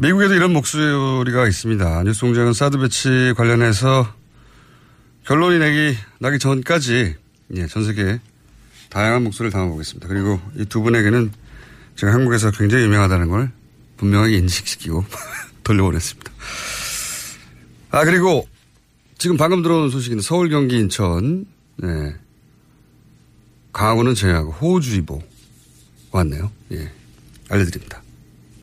미국에도 0.00 0.32
이런 0.34 0.54
목소리가 0.54 1.46
있습니다. 1.46 2.04
뉴스 2.04 2.22
공장은 2.22 2.54
사드 2.54 2.78
배치 2.78 3.34
관련해서 3.36 4.10
결론이 5.26 5.58
내기, 5.58 5.94
나기 6.18 6.38
전까지 6.38 7.16
예, 7.56 7.66
전 7.66 7.84
세계 7.84 8.18
다양한 8.88 9.22
목소리를 9.24 9.52
담아보겠습니다. 9.52 10.08
그리고 10.08 10.40
이 10.56 10.64
두 10.64 10.80
분에게는 10.80 11.30
제가 11.96 12.14
한국에서 12.14 12.50
굉장히 12.50 12.84
유명하다는 12.84 13.28
걸 13.28 13.50
분명하게 13.98 14.38
인식시키고 14.38 15.04
돌려보냈습니다. 15.64 16.32
아, 17.90 18.04
그리고 18.06 18.48
지금 19.18 19.36
방금 19.36 19.62
들어온 19.62 19.90
소식인데 19.90 20.22
서울, 20.22 20.48
경기, 20.48 20.78
인천, 20.78 21.44
네. 21.76 22.14
강화군은 23.74 24.14
제외하고 24.14 24.52
호우주의보 24.52 25.22
왔네요. 26.10 26.50
예. 26.72 26.90
알려드립니다. 27.50 28.02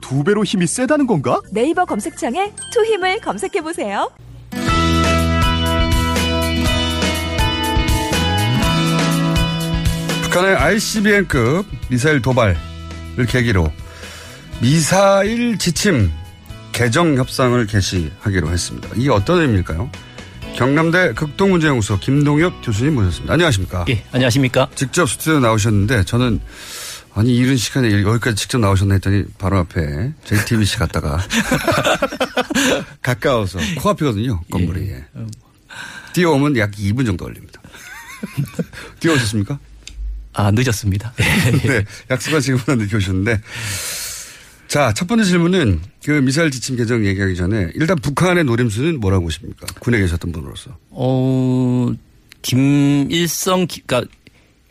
두 0.00 0.24
배로 0.24 0.44
힘이 0.44 0.66
세다는 0.66 1.06
건가? 1.06 1.40
네이버 1.50 1.84
검색창에 1.84 2.52
투 2.72 2.84
힘을 2.84 3.20
검색해 3.20 3.60
보세요. 3.62 4.10
북한의 10.22 10.54
ICBM급 10.56 11.66
미사일 11.88 12.22
도발을 12.22 12.56
계기로 13.28 13.72
미사일 14.60 15.58
지침 15.58 16.10
개정 16.72 17.16
협상을 17.16 17.66
개시하기로 17.66 18.50
했습니다. 18.50 18.88
이게 18.96 19.10
어떤 19.10 19.40
의미일까요? 19.40 19.90
경남대 20.56 21.14
극동문제연구소 21.14 21.98
김동엽 21.98 22.64
교수님 22.64 22.94
모셨습니다. 22.94 23.32
안녕하십니까? 23.34 23.84
예, 23.88 24.04
안녕하십니까? 24.12 24.68
직접 24.74 25.08
스튜디오 25.08 25.40
나오셨는데 25.40 26.04
저는 26.04 26.40
아니 27.14 27.36
이른 27.36 27.56
시간에 27.56 27.90
여기까지 28.02 28.36
직접 28.36 28.58
나오셨나 28.58 28.94
했더니 28.94 29.24
바로 29.38 29.58
앞에 29.58 30.12
JTBC 30.24 30.78
갔다가 30.78 31.18
가까워서 33.02 33.58
코앞이거든요 33.78 34.40
건물이. 34.50 34.88
예. 34.90 35.04
뛰어오면 36.14 36.56
약 36.56 36.70
2분 36.72 37.06
정도 37.06 37.24
걸립니다. 37.24 37.60
뛰어오셨습니까? 39.00 39.58
아, 40.32 40.50
늦었습니다. 40.52 41.12
네. 41.66 41.84
약속한 42.10 42.40
시간보다 42.40 42.74
늦게 42.76 42.96
오셨는데. 42.96 43.40
자, 44.68 44.92
첫 44.94 45.08
번째 45.08 45.24
질문은 45.24 45.80
그 46.04 46.12
미사일 46.12 46.50
지침 46.52 46.76
개정 46.76 47.04
얘기하기 47.04 47.34
전에 47.34 47.70
일단 47.74 47.96
북한의 47.98 48.44
노림수는 48.44 49.00
뭐라고 49.00 49.24
보십니까? 49.24 49.66
군에 49.80 49.98
계셨던 49.98 50.30
분으로서. 50.30 50.76
어, 50.90 51.92
김일성, 52.42 53.66
기- 53.66 53.82
그러니까 53.84 54.12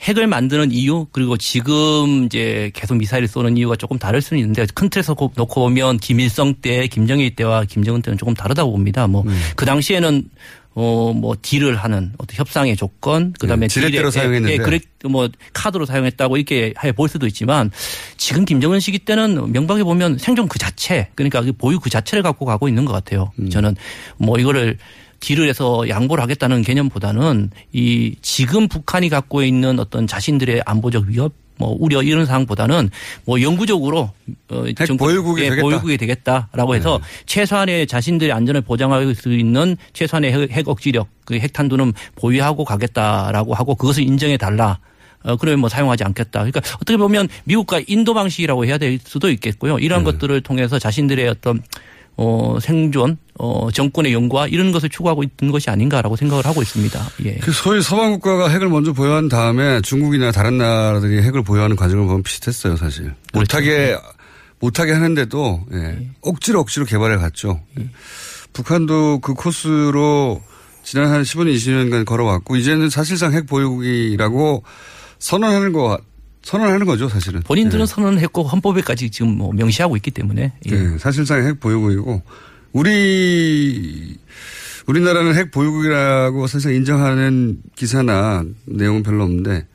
핵을 0.02 0.28
만드는 0.28 0.72
이유 0.72 1.08
그리고 1.12 1.36
지금 1.38 2.26
이제 2.26 2.72
계속 2.74 2.96
미사일을 2.96 3.28
쏘는 3.28 3.58
이유가 3.58 3.76
조금 3.76 3.98
다를 4.00 4.22
수는 4.22 4.40
있는데 4.42 4.66
큰 4.74 4.90
틀에서 4.90 5.14
고- 5.14 5.32
놓고 5.36 5.60
보면 5.62 5.98
김일성 5.98 6.54
때, 6.62 6.88
김정일 6.88 7.36
때와 7.36 7.66
김정은 7.66 8.02
때는 8.02 8.18
조금 8.18 8.34
다르다고 8.34 8.72
봅니다. 8.72 9.08
뭐그 9.08 9.66
당시에는 9.66 10.24
어뭐 10.76 11.36
딜을 11.42 11.76
하는 11.76 12.14
어떤 12.20 12.38
협상의 12.38 12.78
조건 12.78 13.34
그다음에 13.40 13.68
네, 13.68 13.74
지렛대로 13.74 14.12
사용했는데. 14.12 14.54
예, 14.54 14.58
그래 14.58 14.80
뭐 15.10 15.28
카드로 15.52 15.86
사용했다고 15.86 16.38
이렇게 16.38 16.74
해 16.84 16.92
볼 16.94 17.10
수도 17.10 17.28
있지만 17.28 17.70
지금 18.18 18.46
김정은 18.46 18.80
시기 18.80 19.00
때는 19.00 19.52
명박에 19.52 19.84
보면 19.84 20.18
생존 20.20 20.48
그 20.48 20.60
자체 20.60 21.10
그러니까 21.16 21.42
그 21.42 21.52
보유 21.52 21.80
그 21.80 21.90
자체를 21.90 22.24
갖고 22.24 22.46
가고 22.46 22.70
있는 22.70 22.86
것 22.86 22.94
같아요. 22.94 23.32
음. 23.40 23.50
저는 23.50 23.76
뭐 24.18 24.38
이거를 24.38 24.78
딜을 25.20 25.48
해서 25.48 25.88
양보를 25.88 26.22
하겠다는 26.24 26.62
개념보다는 26.62 27.52
이 27.74 28.16
지금 28.22 28.68
북한이 28.68 29.10
갖고 29.10 29.44
있는 29.44 29.80
어떤 29.80 30.08
자신들의 30.08 30.64
안보적 30.66 31.06
위협 31.08 31.34
뭐 31.60 31.76
우려 31.78 32.02
이런 32.02 32.26
상황보다는 32.26 32.90
뭐 33.26 33.42
영구적으로 33.42 34.12
어 34.50 34.64
보유국이 34.98 35.42
예, 35.42 35.50
되겠다. 35.50 35.62
보유국이 35.62 35.98
되겠다라고 35.98 36.74
해서 36.74 37.02
최소한의 37.26 37.86
자신들의 37.86 38.32
안전을 38.32 38.62
보장할 38.62 39.14
수 39.14 39.34
있는 39.34 39.76
최소한의 39.94 40.32
핵, 40.32 40.52
핵 40.52 40.68
억지력 40.70 41.10
그 41.26 41.36
핵탄두는 41.36 41.94
보유하고 42.16 42.64
가겠다라고 42.64 43.54
하고 43.54 43.76
그것을 43.76 44.04
인정해 44.04 44.38
달라. 44.38 44.80
어, 45.22 45.36
그러면 45.36 45.60
뭐 45.60 45.68
사용하지 45.68 46.06
않겠다. 46.06 46.40
그러니까 46.40 46.62
어떻게 46.76 46.96
보면 46.96 47.28
미국과 47.44 47.82
인도 47.88 48.14
방식이라고 48.14 48.66
해야 48.66 48.78
될 48.78 48.98
수도 49.04 49.30
있겠고요. 49.30 49.78
이러한 49.78 50.06
네. 50.06 50.12
것들을 50.12 50.40
통해서 50.42 50.80
자신들의 50.80 51.28
어떤 51.28 51.62
어, 52.22 52.58
생존, 52.62 53.18
어, 53.36 53.72
정권의 53.72 54.12
연구와 54.12 54.48
이런 54.48 54.74
것을 54.74 54.90
추구하고 54.90 55.24
있는 55.24 55.54
것이 55.54 55.70
아닌가라고 55.70 56.18
생각을 56.18 56.46
하고 56.46 56.62
있습니다. 56.62 57.00
예. 57.24 57.36
그 57.36 57.54
소위 57.54 57.82
서방 57.82 58.12
국가가 58.12 58.50
핵을 58.50 58.68
먼저 58.68 58.92
보유한 58.92 59.30
다음에 59.30 59.80
중국이나 59.80 60.34
다른 60.34 60.58
나라들이 60.58 61.22
핵을 61.22 61.44
보유하는 61.44 61.78
과정을 61.78 62.06
보면 62.08 62.24
비슷했어요, 62.24 62.76
사실. 62.76 63.14
그렇죠. 63.32 63.40
못하게 63.40 63.98
못하게 64.60 64.92
하는데도 64.92 65.66
예, 65.72 66.10
억지로 66.20 66.60
억지로 66.60 66.86
개발해 66.86 67.16
갔죠. 67.16 67.62
북한도 68.52 69.20
그 69.20 69.34
코스로 69.34 70.42
지난 70.84 71.10
한 71.10 71.22
15년, 71.22 71.56
20년간 71.56 72.04
걸어왔고 72.04 72.58
이제는 72.58 72.90
사실상 72.90 73.32
핵 73.32 73.48
보유국이라고 73.48 74.64
선언하는 75.20 75.72
거 75.72 75.98
선언하는 76.42 76.86
거죠, 76.86 77.10
사실은. 77.10 77.42
본인들은 77.42 77.86
선언했고 77.86 78.44
헌법에까지 78.44 79.10
지금 79.12 79.38
뭐 79.38 79.52
명시하고 79.54 79.96
있기 79.98 80.12
때문에 80.12 80.54
예. 80.66 80.70
네, 80.72 80.98
사실상 80.98 81.46
핵 81.46 81.60
보유국이고 81.60 82.22
우리 82.72 84.18
우리나라는 84.88 85.36
핵 85.36 85.52
보유국이라고 85.52 86.48
사실상 86.48 86.74
인정하는 86.74 87.62
기사나 87.76 88.44
내용은 88.66 89.04
별로 89.04 89.24
없는데 89.26 89.68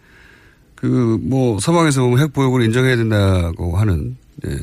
그 0.75 1.19
뭐 1.23 1.59
서방에서 1.61 2.03
보면 2.03 2.21
핵 2.21 2.33
보유국을 2.33 2.65
인정해야 2.65 2.97
된다고 2.97 3.77
하는 3.77 4.17
예, 4.47 4.59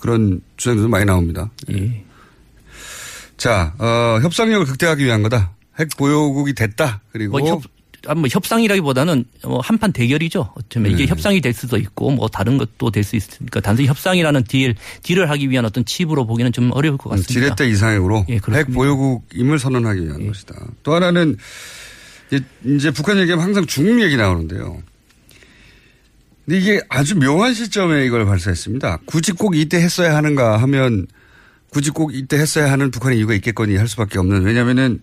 그런 0.00 0.40
주장들도 0.56 0.88
많이 0.88 1.04
나옵니다. 1.04 1.50
예. 1.70 2.04
자, 3.36 3.74
어, 3.78 4.18
협상력을 4.22 4.64
극대화하기 4.66 5.04
위한 5.04 5.22
거다. 5.22 5.52
핵 5.78 5.88
보유국이 5.98 6.54
됐다. 6.54 7.02
그리고 7.12 7.38
뭐, 7.38 7.48
협, 7.48 7.58
아, 7.62 7.68
뭐 8.14 8.28
협상이라기보다는 8.30 9.24
뭐 9.44 9.60
한판 9.60 9.92
대결이죠. 9.92 10.52
어쩌면 10.54 10.92
이게 10.92 11.04
네. 11.04 11.10
협상이 11.10 11.40
될 11.40 11.52
수도 11.52 11.76
있고 11.76 12.10
뭐 12.10 12.28
다른 12.28 12.58
것도 12.58 12.90
될 12.90 13.02
수 13.02 13.16
있으니까 13.16 13.60
단순히 13.60 13.88
협상이라는 13.88 14.44
딜 14.44 14.74
딜을 15.02 15.30
하기 15.30 15.48
위한 15.50 15.64
어떤 15.64 15.84
칩으로 15.84 16.26
보기는 16.26 16.52
좀 16.52 16.70
어려울 16.72 16.98
것 16.98 17.10
같습니다. 17.10 17.32
지렛대 17.32 17.68
이상으로 17.68 18.26
예. 18.28 18.34
핵 18.34 18.72
보유국임을 18.72 19.58
선언하기 19.58 20.04
위한 20.06 20.26
것이다. 20.26 20.54
또 20.82 20.94
하나는 20.94 21.36
이제, 22.30 22.44
이제 22.64 22.90
북한 22.90 23.18
얘기하면 23.18 23.44
항상 23.44 23.64
중국 23.66 24.02
얘기 24.02 24.16
나오는데요. 24.16 24.82
근데 26.44 26.58
이게 26.58 26.80
아주 26.88 27.16
묘한 27.16 27.54
시점에 27.54 28.04
이걸 28.06 28.24
발사했습니다. 28.24 29.00
굳이 29.06 29.32
꼭 29.32 29.56
이때 29.56 29.78
했어야 29.78 30.16
하는가 30.16 30.56
하면 30.58 31.06
굳이 31.70 31.90
꼭 31.90 32.14
이때 32.14 32.36
했어야 32.38 32.70
하는 32.70 32.90
북한의 32.90 33.18
이유가 33.18 33.34
있겠거니 33.34 33.76
할 33.76 33.88
수밖에 33.88 34.18
없는 34.18 34.42
왜냐면은 34.42 35.00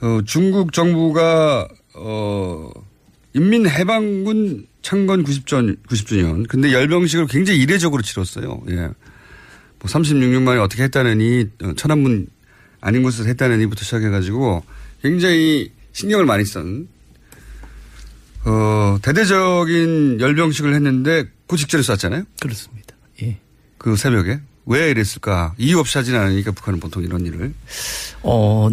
어, 0.00 0.20
중국 0.26 0.72
정부가 0.72 1.68
어, 1.94 2.70
인민해방군 3.34 4.66
창건 4.82 5.24
90전, 5.24 5.82
90주년. 5.86 6.48
근데 6.48 6.72
열병식을 6.72 7.26
굉장히 7.26 7.60
이례적으로 7.60 8.02
치렀어요. 8.02 8.62
예. 8.70 8.76
뭐 8.76 9.86
36년 9.86 10.42
만에 10.42 10.60
어떻게 10.60 10.82
했다느니, 10.84 11.46
어, 11.62 11.72
천안문 11.76 12.26
아닌 12.80 13.02
곳에서 13.02 13.24
했다느니부터 13.28 13.84
시작해가지고 13.84 14.64
굉장히 15.02 15.70
신경을 15.92 16.26
많이 16.26 16.44
쓴, 16.44 16.88
어, 18.44 18.98
대대적인 19.02 20.20
열병식을 20.20 20.74
했는데 20.74 21.26
그 21.46 21.56
직전에 21.56 21.82
쐈잖아요. 21.82 22.24
그렇습니다. 22.40 22.94
예. 23.22 23.38
그 23.78 23.96
새벽에. 23.96 24.40
왜 24.64 24.90
이랬을까? 24.90 25.54
이유 25.58 25.78
없이 25.78 25.98
하진 25.98 26.14
않으니까 26.14 26.52
북한은 26.52 26.80
보통 26.80 27.02
이런 27.02 27.26
일을. 27.26 27.52
어, 28.22 28.68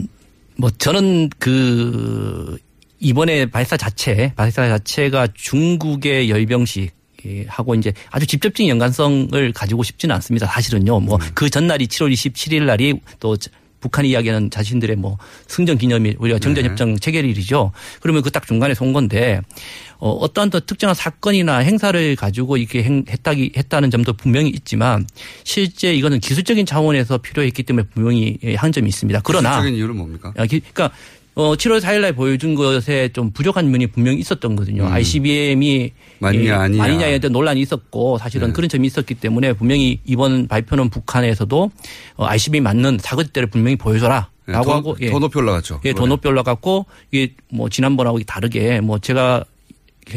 뭐 0.58 0.70
저는 0.72 1.30
그 1.40 2.58
이번에 3.00 3.46
발사 3.46 3.78
자체, 3.78 4.34
발사 4.36 4.68
자체가 4.68 5.30
중국의 5.34 6.30
열병식 6.30 6.92
예, 7.26 7.46
하고 7.50 7.76
이제 7.76 7.92
아주 8.12 8.26
직접적인 8.26 8.70
연관성을 8.70 9.52
가지고 9.54 9.84
싶지는 9.84 10.16
않습니다. 10.16 10.48
사실은요. 10.48 11.02
뭐그 11.02 11.50
전날이 11.50 11.88
7월 11.88 12.12
27일 12.14 12.64
날이 12.64 12.94
또 13.20 13.36
북한이 13.82 14.10
이야기하는 14.10 14.50
자신들의 14.50 14.96
뭐 14.98 15.18
승전 15.48 15.78
기념일, 15.78 16.16
우리가 16.20 16.40
정전협정 16.40 16.98
체결일이죠. 17.00 17.72
그러면 18.02 18.22
그 18.24 18.30
딱 18.30 18.46
중간에 18.48 18.74
쏜 18.74 18.92
건데 18.94 19.40
어, 19.98 20.12
어떠한 20.12 20.50
또 20.50 20.60
특정한 20.62 20.94
사건이나 20.96 21.58
행사를 21.60 22.16
가지고 22.18 22.56
이렇게 22.58 22.84
행, 22.84 23.04
했다기, 23.10 23.54
했다는 23.56 23.92
점도 23.92 24.14
분명히 24.14 24.50
있지만 24.50 25.06
실제 25.44 25.94
이거는 25.94 26.20
기술적인 26.20 26.66
차원에서 26.66 27.18
필요했기 27.20 27.64
때문에 27.64 27.88
분명히 27.94 28.38
예, 28.44 28.56
한점이 28.56 28.88
있습니다. 28.88 29.22
그러나 29.24 29.50
기술적인 29.52 29.76
이유는 29.78 29.96
뭡니까? 29.98 30.34
아, 30.38 30.46
기- 30.46 30.60
그러니까 30.74 30.92
어 31.40 31.56
7월 31.56 31.80
4일 31.80 32.02
날 32.02 32.12
보여준 32.12 32.54
것에 32.54 33.08
좀 33.14 33.32
부족한 33.32 33.72
면이 33.72 33.88
분명히 33.88 34.20
있었던 34.20 34.58
거거든요. 34.58 34.84
음. 34.88 34.92
ICBM이 34.92 35.92
맞냐, 36.20 36.60
아니냐. 36.60 36.84
아니냐에 36.84 37.20
대한 37.20 37.32
논란이 37.32 37.62
있었고 37.62 38.18
사실은 38.18 38.48
네. 38.48 38.54
그런 38.54 38.68
점이 38.68 38.86
있었기 38.88 39.16
때문에 39.16 39.54
분명히 39.54 40.02
이번 40.04 40.50
발표는 40.50 40.90
북한에서도 40.90 41.72
어, 42.18 42.26
ICBM 42.26 42.64
맞는 42.66 42.98
사거리대를 43.00 43.50
분명히 43.50 43.78
보여줘라. 43.78 44.28
네, 44.48 44.52
라고 44.54 44.66
더, 44.66 44.76
하고 44.76 44.98
예. 45.00 45.10
더 45.12 45.20
높이 45.20 45.38
올라갔죠. 45.38 45.80
예, 45.86 45.94
더 45.94 46.06
높이 46.08 46.28
올라갔고 46.28 46.86
이게 47.12 47.34
뭐 47.54 47.70
지난번하고 47.70 48.20
다르게 48.24 48.82
뭐 48.82 49.00
제가 49.00 49.46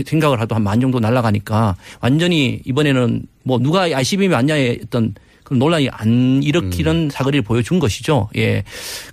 생각을 0.04 0.40
해도 0.40 0.56
한 0.56 0.64
만 0.64 0.80
정도 0.80 0.98
날아가니까 0.98 1.76
완전히 2.00 2.60
이번에는 2.64 3.22
뭐 3.44 3.60
누가 3.60 3.82
ICBM이 3.82 4.32
맞냐의 4.34 4.80
어떤 4.86 5.14
그런 5.44 5.58
논란이 5.60 5.88
안 5.90 6.42
일으키는 6.42 7.10
사거리를 7.12 7.42
보여준 7.42 7.78
것이죠. 7.78 8.28
예. 8.36 8.64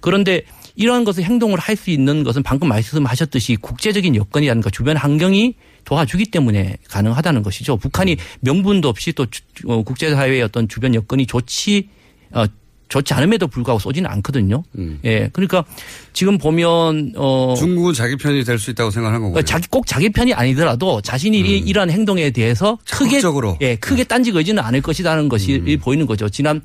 그런데 0.02 0.42
이러한 0.80 1.04
것을 1.04 1.24
행동을 1.24 1.60
할 1.60 1.76
수 1.76 1.92
있는 1.92 2.24
것은 2.24 2.42
방금 2.44 2.68
말씀하셨듯이 2.70 3.56
국제적인 3.58 4.16
여건이라든가 4.16 4.66
그 4.70 4.72
주변 4.72 4.98
환경이 4.98 5.54
도와주기 5.86 6.26
때문에 6.26 6.78
가능하다는 6.90 7.44
것이죠. 7.44 7.78
북한이 7.78 8.18
명분도 8.42 8.90
없이 8.90 9.12
또 9.14 9.26
주- 9.28 9.42
어, 9.68 9.84
국제사회의 9.84 10.42
어떤 10.42 10.68
주변 10.68 10.94
여건이 10.96 11.26
좋지 11.28 11.88
어, 12.32 12.46
좋지 12.90 13.14
않음에도 13.14 13.48
불구하고 13.48 13.80
쏘지는 13.80 14.10
않거든요. 14.10 14.64
예. 15.06 15.30
그러니까 15.32 15.64
지금 16.12 16.40
보면 16.40 17.14
어 17.16 17.54
중국은 17.56 17.94
자기 17.94 18.16
편이 18.16 18.44
될 18.44 18.58
수 18.58 18.72
있다고 18.72 18.90
생각하는 18.90 19.28
거고요. 19.28 19.44
자기 19.44 19.68
꼭 19.70 19.86
자기 19.86 20.10
편이 20.10 20.34
아니더라도 20.34 21.00
자신이 21.02 21.38
이러한 21.40 21.92
행동에 21.92 22.32
대해서 22.32 22.80
크게 22.90 23.20
적극적으로. 23.22 23.58
예 23.62 23.76
크게 23.76 24.06
딴지 24.06 24.32
걸지는 24.32 24.64
않을 24.64 24.82
것이라는 24.82 25.30
것이 25.30 25.78
보이는 25.82 26.08
거죠. 26.08 26.30
지난 26.30 26.62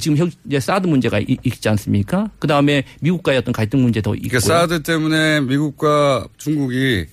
지금 0.00 0.16
현- 0.16 0.32
이제 0.46 0.58
사드 0.58 0.86
문제가 0.86 1.20
이- 1.20 1.36
있지 1.44 1.68
않습니까? 1.68 2.28
그 2.38 2.46
다음에 2.48 2.82
미국과의 3.00 3.38
어떤 3.38 3.52
갈등 3.52 3.82
문제도 3.82 4.14
있고. 4.14 4.28
그러니까 4.28 4.40
사드 4.40 4.82
때문에 4.82 5.40
미국과 5.42 6.26
중국이 6.38 7.06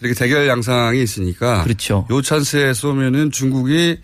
이렇게 0.00 0.14
대결 0.14 0.46
양상이 0.46 1.02
있으니까 1.02 1.64
그렇죠. 1.64 2.06
요 2.10 2.20
찬스에 2.22 2.74
쏘면은 2.74 3.30
중국이 3.30 3.98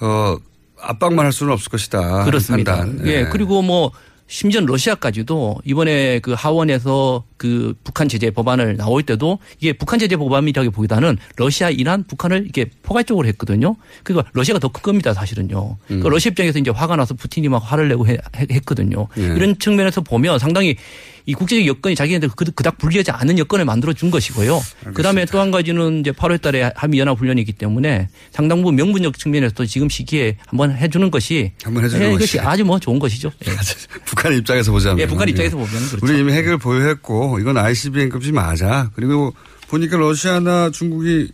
어 0.00 0.36
압박만 0.80 1.26
할 1.26 1.32
수는 1.32 1.52
없을 1.52 1.70
것이다. 1.70 2.24
그렇습니다. 2.24 2.78
판단. 2.78 3.06
예. 3.06 3.24
그리고 3.30 3.62
뭐 3.62 3.92
심지어 4.26 4.60
러시아까지도 4.62 5.58
이번에 5.64 6.18
그 6.20 6.32
하원에서 6.32 7.24
그 7.36 7.74
북한 7.84 8.08
제재 8.08 8.30
법안을 8.30 8.76
나올 8.78 9.02
때도 9.02 9.38
이게 9.60 9.72
북한 9.74 9.98
제재 9.98 10.16
법안이라기보다는 10.16 11.18
러시아, 11.36 11.68
이란, 11.70 12.04
북한을 12.04 12.42
이렇게 12.44 12.70
포괄적으로 12.82 13.26
했거든요. 13.28 13.76
그러니까 14.04 14.30
러시아가 14.32 14.58
더 14.58 14.68
큰 14.68 14.80
겁니다, 14.82 15.12
사실은요. 15.12 15.76
그러니까 15.86 16.08
러시아 16.08 16.30
입장에서 16.30 16.58
이제 16.58 16.70
화가 16.70 16.96
나서 16.96 17.14
푸틴이 17.14 17.48
막 17.48 17.58
화를 17.58 17.88
내고 17.88 18.06
해- 18.06 18.18
했거든요. 18.50 19.06
예. 19.18 19.22
이런 19.22 19.58
측면에서 19.58 20.00
보면 20.00 20.38
상당히 20.38 20.76
이 21.26 21.34
국제적 21.34 21.66
여건이 21.66 21.94
자기네들 21.94 22.30
그- 22.34 22.44
그닥 22.52 22.78
불리하지 22.78 23.10
않은 23.12 23.38
여건을 23.38 23.64
만들어 23.64 23.92
준 23.92 24.10
것이고요. 24.10 24.60
그 24.94 25.02
다음에 25.02 25.24
또 25.26 25.38
한 25.38 25.50
가지는 25.50 26.00
이제 26.00 26.10
8월 26.12 26.40
달에 26.40 26.70
한미 26.76 26.98
연합 26.98 27.18
훈련이기 27.18 27.52
때문에 27.52 28.08
상당 28.30 28.58
부분 28.58 28.76
명분적 28.76 29.18
측면에서도 29.18 29.66
지금 29.66 29.88
시기에 29.88 30.36
한번 30.46 30.76
해 30.76 30.88
주는 30.88 31.10
것이 31.10 31.52
한번 31.62 31.84
해 31.84 31.88
주는 31.88 32.12
예, 32.12 32.16
것이. 32.16 32.38
아주 32.40 32.64
뭐 32.64 32.78
좋은 32.78 32.98
것이죠. 32.98 33.30
예. 33.46 33.52
북한 34.04 34.36
입장에서 34.36 34.72
보자면. 34.72 34.98
예, 35.00 35.06
북한 35.06 35.28
입장에서 35.28 35.56
보면 35.56 35.70
그렇죠. 35.88 35.98
우리 36.02 36.18
이미 36.20 36.32
핵을 36.32 36.58
보유했고 36.58 37.38
이건 37.40 37.56
ICBM급이 37.58 38.32
맞아. 38.32 38.90
그리고 38.94 39.34
보니까 39.68 39.96
러시아나 39.96 40.70
중국이 40.70 41.30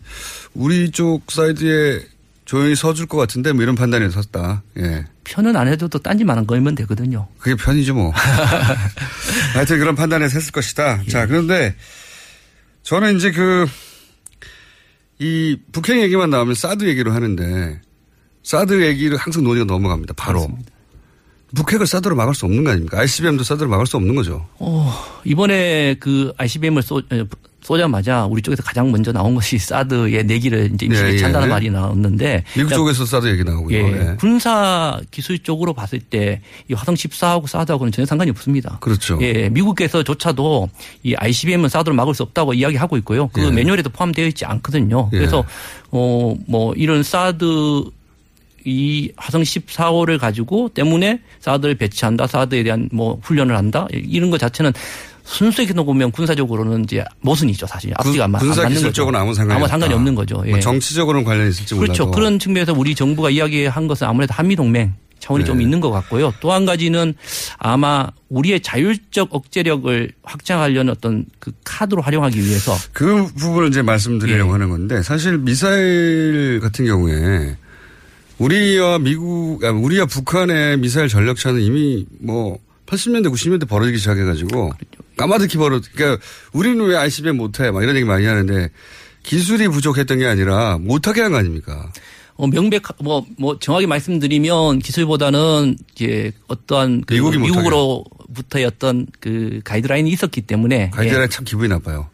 우리 0.55 0.91
쪽 0.91 1.31
사이드에 1.31 2.01
조용히 2.49 2.75
서줄 2.75 3.05
것 3.05 3.19
같은데 3.19 3.53
뭐 3.53 3.63
이런 3.63 3.75
판단에 3.75 4.09
섰다. 4.09 4.63
예. 4.79 5.05
편은 5.25 5.55
안 5.55 5.69
해도 5.69 5.87
또 5.87 5.99
딴지만 5.99 6.39
한 6.39 6.47
거면 6.47 6.75
되거든요. 6.77 7.29
그게 7.37 7.55
편이죠 7.55 7.93
뭐. 7.93 8.11
하여튼 9.53 9.79
그런 9.79 9.95
판단에서 9.95 10.39
했을 10.39 10.51
것이다. 10.51 11.03
자, 11.11 11.27
그런데 11.27 11.77
저는 12.85 13.19
이제 13.19 13.33
그, 13.33 13.67
이 15.19 15.59
북핵 15.73 16.01
얘기만 16.01 16.31
나오면 16.31 16.55
사드 16.55 16.89
얘기로 16.89 17.13
하는데 17.13 17.83
사드 18.43 18.83
얘기를 18.83 19.19
항상 19.19 19.45
논의가 19.45 19.67
넘어갑니다. 19.67 20.15
바로. 20.15 20.49
북핵을 21.55 21.87
사드로 21.87 22.17
막을 22.17 22.35
수 22.35 22.47
없는 22.47 22.65
거 22.65 22.71
아닙니까? 22.71 22.99
ICBM도 23.01 23.45
사드로 23.45 23.69
막을 23.69 23.85
수 23.85 23.99
없는 23.99 24.15
거죠. 24.15 24.49
어, 24.59 25.21
이번에 25.25 25.97
그 26.01 26.33
ICBM을 26.39 26.81
쏘, 26.81 27.03
에, 27.13 27.25
쏘자마자 27.69 28.25
우리 28.25 28.41
쪽에서 28.41 28.63
가장 28.63 28.91
먼저 28.91 29.13
나온 29.13 29.35
것이 29.35 29.59
사드의 29.61 30.25
내기를 30.25 30.71
이제 30.73 30.89
예, 30.91 31.13
예. 31.13 31.19
찬다는 31.19 31.51
말이 31.51 31.69
나왔는데. 31.69 32.45
미국 32.57 32.69
그러니까 32.71 32.77
쪽에서 32.77 33.05
사드 33.05 33.27
얘기 33.29 33.45
나오고요. 33.45 33.77
예, 33.77 33.83
예. 33.83 34.17
군사 34.19 34.99
기술 35.11 35.39
쪽으로 35.39 35.75
봤을 35.75 36.01
때 36.01 36.41
이 36.69 36.75
화성 36.75 36.95
14하고 36.95 37.47
사드하고는 37.47 37.93
전혀 37.93 38.07
상관이 38.07 38.31
없습니다. 38.31 38.79
그렇죠. 38.81 39.19
예, 39.21 39.49
미국에서조차도 39.51 40.69
이 41.03 41.15
ICBM은 41.15 41.69
사드로 41.69 41.95
막을 41.95 42.15
수 42.15 42.23
없다고 42.23 42.55
이야기하고 42.55 42.97
있고요. 42.99 43.29
그 43.29 43.45
예. 43.45 43.51
매뉴얼에도 43.51 43.91
포함되어 43.91 44.27
있지 44.27 44.45
않거든요. 44.47 45.11
예. 45.13 45.19
그래서 45.19 45.45
어 45.91 46.35
뭐 46.47 46.73
이런 46.75 47.03
사드 47.03 47.85
이 48.65 49.11
화성 49.17 49.43
14호를 49.43 50.19
가지고 50.19 50.69
때문에 50.69 51.21
사드를 51.41 51.75
배치한다, 51.77 52.27
사드에 52.27 52.63
대한 52.63 52.89
뭐 52.93 53.19
훈련을 53.23 53.57
한다 53.57 53.87
이런 53.93 54.31
것 54.31 54.39
자체는 54.39 54.73
순수하게 55.29 55.75
놓으면 55.75 56.11
군사적으로는 56.11 56.85
이제 56.85 57.05
모순이죠 57.21 57.67
사실 57.67 57.93
앞뒤가 57.97 58.25
안, 58.25 58.31
맞- 58.31 58.41
안 58.41 58.47
군사 58.47 58.63
맞는 58.63 58.75
기술적으로는 58.77 59.19
거죠. 59.21 59.23
아무 59.27 59.35
상관이 59.35 59.57
아무 59.59 59.69
상관이. 59.69 59.95
없는 59.95 60.15
거죠. 60.15 60.43
예. 60.47 60.51
뭐 60.51 60.61
정치적으로는 60.61 61.25
관련이 61.25 61.51
있을지 61.51 61.75
그렇죠. 61.75 62.05
몰라도 62.05 62.11
그런 62.13 62.39
측면에서 62.39 62.73
우리 62.73 62.95
정부가 62.95 63.29
이야기한 63.31 63.87
것은 63.87 64.07
아무래도 64.07 64.33
한미 64.35 64.57
동맹 64.57 64.95
차원이 65.21 65.43
네. 65.45 65.47
좀 65.49 65.61
있는 65.61 65.81
것 65.81 65.91
같고요. 65.91 66.33
또 66.41 66.53
한 66.53 66.65
가지는 66.65 67.13
아마 67.59 68.07
우리의 68.29 68.61
자율적 68.61 69.29
억제력을 69.35 70.13
확장하려는 70.23 70.93
어떤 70.93 71.25
그 71.41 71.51
카드로 71.65 72.01
활용하기 72.03 72.39
위해서 72.43 72.75
그 72.93 73.27
부분을 73.37 73.69
이제 73.69 73.81
예. 73.81 73.83
말씀드리려고 73.83 74.55
하는 74.55 74.71
건데 74.71 75.03
사실 75.03 75.37
미사일 75.39 76.61
같은 76.63 76.87
경우에 76.87 77.57
우리와 78.39 78.99
미국, 79.01 79.63
아, 79.65 79.71
우리와 79.73 80.07
북한의 80.07 80.79
미사일 80.79 81.09
전력차는 81.09 81.61
이미 81.61 82.07
뭐 82.21 82.59
80년대, 82.89 83.33
90년대 83.33 83.69
벌어지기 83.69 83.99
시작해가지고 83.99 84.73
까마득히 85.17 85.59
벌어. 85.59 85.81
그러니까 85.95 86.23
우리는 86.53 86.83
왜 86.85 86.97
ICBM 86.97 87.37
못해? 87.37 87.71
막 87.71 87.83
이런 87.83 87.95
얘기 87.97 88.05
많이 88.05 88.25
하는데 88.27 88.71
기술이 89.23 89.69
부족했던 89.69 90.19
게 90.19 90.27
아니라 90.27 90.79
못하게 90.79 91.21
한 91.23 91.33
거 91.33 91.39
아닙니까? 91.39 91.93
어, 92.37 92.47
명백, 92.47 92.83
뭐, 93.03 93.27
뭐, 93.37 93.59
정확히 93.59 93.87
말씀드리면 93.89 94.79
기술보다는 94.79 95.77
이제 95.93 96.31
어떠한 96.47 97.03
그. 97.05 97.15
미국으로부터의 97.15 98.65
어떤 98.65 99.07
그 99.19 99.61
가이드라인이 99.65 100.09
있었기 100.11 100.43
때문에. 100.43 100.91
가이드라인 100.91 101.25
예. 101.25 101.29
참 101.29 101.45
기분이 101.45 101.69
나빠요. 101.69 102.09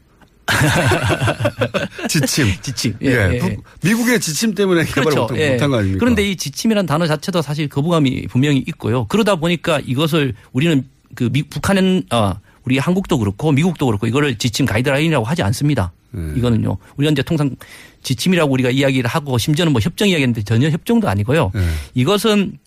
지침. 2.09 2.47
지침. 2.63 2.95
예. 3.03 3.07
예, 3.09 3.31
예. 3.35 3.39
북- 3.39 3.65
미국의 3.83 4.21
지침 4.21 4.55
때문에 4.55 4.85
개발을 4.85 5.11
그렇죠. 5.11 5.33
못, 5.35 5.39
예. 5.41 5.53
못한 5.53 5.71
거 5.71 5.77
아닙니까? 5.79 5.99
그런데 6.01 6.29
이 6.29 6.37
지침이라는 6.37 6.87
단어 6.87 7.07
자체도 7.07 7.43
사실 7.43 7.69
거부감이 7.69 8.27
분명히 8.29 8.59
있고요. 8.69 9.07
그러다 9.07 9.37
보니까 9.37 9.81
이것을 9.85 10.35
우리는 10.53 10.85
그 11.15 11.29
미, 11.33 11.43
북한은 11.43 12.05
아 12.11 12.37
우리 12.65 12.79
한국도 12.79 13.19
그렇고 13.19 13.53
미국도 13.53 13.87
그렇고 13.87 14.07
이거를 14.07 14.37
지침 14.37 14.67
가이드라인이라고 14.67 15.25
하지 15.25 15.43
않습니다. 15.43 15.93
네. 16.11 16.33
이거는요. 16.37 16.77
우리가 16.97 17.13
이제 17.13 17.23
통상 17.23 17.55
지침이라고 18.03 18.53
우리가 18.53 18.71
이야기를 18.71 19.09
하고 19.09 19.37
심지어는 19.39 19.73
뭐 19.73 19.81
협정 19.81 20.09
이야기했는데 20.09 20.43
전혀 20.45 20.71
협정도 20.71 21.09
아니고요. 21.09 21.51
네. 21.55 21.61
이것은 21.95 22.59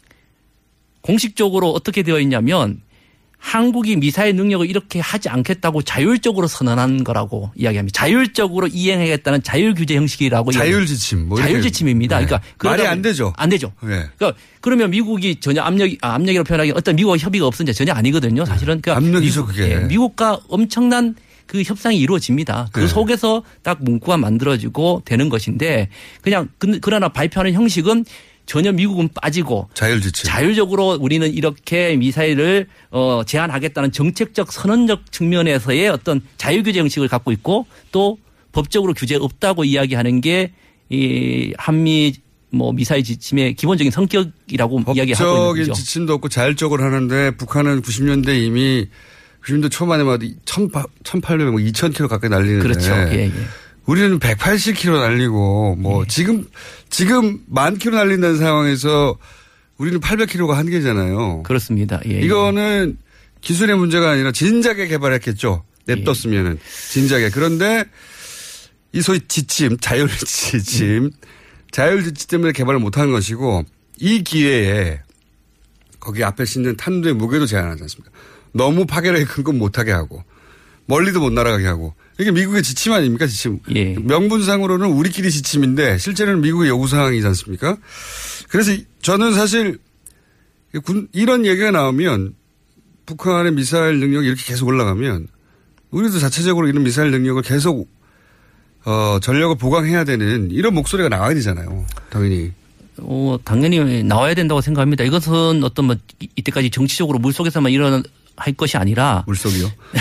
공식적으로 1.01 1.71
어떻게 1.71 2.03
되어 2.03 2.19
있냐면 2.19 2.81
한국이 3.39 3.95
미사일 3.95 4.35
능력을 4.35 4.67
이렇게 4.69 4.99
하지 4.99 5.29
않겠다고 5.29 5.83
자율적으로 5.83 6.47
선언한 6.47 7.03
거라고 7.03 7.51
이야기합니다. 7.55 7.97
자율적으로 7.97 8.67
이행하겠다는 8.67 9.43
자율 9.43 9.73
규제 9.73 9.95
형식이라고 9.95 10.51
자율 10.51 10.65
이야기합니다. 10.67 10.93
지침. 10.93 11.27
뭐 11.27 11.37
이렇게. 11.37 11.51
자율 11.53 11.61
지침입니다. 11.63 12.19
네. 12.19 12.25
그러니까 12.25 12.47
말이 12.63 12.85
안 12.87 13.01
되죠. 13.01 13.33
안 13.37 13.49
되죠. 13.49 13.71
예. 13.83 14.09
그러니까 14.17 14.33
그러면 14.59 14.89
미국이 14.89 15.39
전혀 15.39 15.61
압력 15.61 15.89
아, 16.01 16.15
압력이라고 16.15 16.45
표현하기 16.45 16.71
어떤 16.75 16.95
미국과 16.95 17.17
협의가 17.17 17.45
없은지 17.45 17.73
전혀 17.73 17.93
아니거든요. 17.93 18.43
사실은 18.43 18.81
그러니까 18.81 18.99
네. 18.99 19.07
압력이죠, 19.07 19.45
미국, 19.45 19.55
그게. 19.55 19.71
예, 19.71 19.79
미국과 19.81 20.39
엄청난 20.49 21.15
그 21.45 21.61
협상이 21.63 21.97
이루어집니다. 21.99 22.69
그 22.73 22.81
네. 22.81 22.87
속에서 22.87 23.43
딱 23.61 23.81
문구가 23.81 24.17
만들어지고 24.17 25.03
되는 25.05 25.29
것인데 25.29 25.87
그냥 26.21 26.49
근- 26.57 26.79
그러나 26.81 27.07
발표하는 27.09 27.53
형식은 27.53 28.03
전혀 28.47 28.71
미국은 28.71 29.09
빠지고 29.13 29.69
자율 29.75 30.01
지침. 30.01 30.27
자율적으로 30.27 30.97
우리는 30.99 31.31
이렇게 31.31 31.95
미사일을 31.95 32.67
어 32.89 33.21
제한하겠다는 33.25 33.91
정책적 33.91 34.51
선언적 34.51 35.11
측면에서의 35.11 35.89
어떤 35.89 36.21
자유 36.37 36.63
규제 36.63 36.79
형식을 36.79 37.07
갖고 37.07 37.31
있고 37.31 37.67
또 37.91 38.17
법적으로 38.51 38.95
규제 38.95 39.15
없다고 39.15 39.63
이야기하는 39.65 40.21
게 40.21 40.53
이 40.89 41.53
한미 41.57 42.13
뭐 42.49 42.71
미사일 42.71 43.03
지침의 43.03 43.55
기본적인 43.55 43.91
성격이라고 43.91 44.83
이야기하고 44.95 45.23
있는 45.23 45.35
법적인 45.35 45.67
거죠. 45.67 45.73
지침도 45.73 46.13
없고 46.13 46.29
자율적으로 46.29 46.83
하는데 46.83 47.31
북한은 47.31 47.81
90년대 47.81 48.41
이미 48.41 48.87
90년대 49.43 49.69
초반에 49.69 50.03
막 50.03 50.19
1,800, 50.21 51.51
뭐 51.51 51.59
2,000km 51.59 52.07
가까이 52.07 52.29
날리는데. 52.29 52.63
그렇죠. 52.63 52.91
예, 52.93 53.25
예. 53.25 53.31
우리는 53.87 54.19
180km 54.19 54.99
날리고 54.99 55.75
뭐 55.79 56.03
예. 56.03 56.07
지금 56.07 56.45
지금 56.89 57.39
만 57.47 57.77
킬로 57.77 57.95
날린다는 57.95 58.37
상황에서 58.37 59.17
우리는 59.77 59.99
800km가 59.99 60.53
한계잖아요. 60.53 61.43
그렇습니다. 61.43 61.99
예, 62.05 62.17
예. 62.17 62.21
이거는 62.21 62.97
기술의 63.41 63.77
문제가 63.77 64.11
아니라 64.11 64.31
진작에 64.31 64.87
개발했겠죠. 64.87 65.63
냅뒀으면은 65.85 66.59
진작에. 66.91 67.29
그런데 67.29 67.85
이 68.91 69.01
소위 69.01 69.21
지침, 69.27 69.77
자율 69.79 70.09
지침, 70.25 71.11
자율 71.71 72.03
지침 72.03 72.27
때문에 72.29 72.51
개발을 72.51 72.79
못한 72.79 73.11
것이고 73.11 73.63
이 73.99 74.21
기회에 74.21 74.99
거기 76.01 76.25
앞에 76.25 76.43
싣는 76.43 76.75
탄두의 76.75 77.15
무게도 77.15 77.45
제한하지 77.45 77.83
않습니까? 77.83 78.11
너무 78.51 78.85
파괴력이 78.85 79.25
큰건 79.25 79.57
못하게 79.57 79.91
하고 79.91 80.23
멀리도 80.87 81.21
못 81.21 81.31
날아가게 81.31 81.65
하고 81.67 81.93
이게 82.19 82.31
미국의 82.31 82.63
지침 82.63 82.93
아닙니까 82.93 83.27
지침 83.27 83.59
예. 83.75 83.95
명분상으로는 83.99 84.87
우리끼리 84.87 85.29
지침인데 85.31 85.97
실제로는 85.99 86.41
미국의 86.41 86.69
요구 86.69 86.87
사항이지 86.87 87.25
않습니까? 87.27 87.77
그래서 88.49 88.71
이- 88.73 88.85
저는 89.01 89.33
사실 89.33 89.77
군- 90.83 91.07
이런 91.13 91.45
얘기가 91.45 91.71
나오면 91.71 92.33
북한의 93.05 93.53
미사일 93.53 93.99
능력이 93.99 94.27
이렇게 94.27 94.43
계속 94.45 94.67
올라가면 94.67 95.27
우리도 95.91 96.19
자체적으로 96.19 96.67
이런 96.67 96.83
미사일 96.83 97.11
능력을 97.11 97.41
계속 97.43 97.87
어, 98.85 99.19
전력을 99.21 99.55
보강해야 99.57 100.03
되는 100.05 100.49
이런 100.49 100.73
목소리가 100.73 101.09
나와야 101.09 101.33
되잖아요. 101.35 101.85
당연히. 102.09 102.51
어, 102.99 103.37
당연히 103.43 104.01
나와야 104.03 104.33
된다고 104.33 104.61
생각합니다. 104.61 105.03
이것은 105.03 105.63
어떤 105.63 105.85
뭐 105.85 105.95
이- 106.19 106.29
이때까지 106.37 106.71
정치적으로 106.71 107.19
물 107.19 107.31
속에서만 107.33 107.71
일어 107.73 108.01
날 108.37 108.53
것이 108.53 108.77
아니라 108.77 109.23
물속이요? 109.27 109.69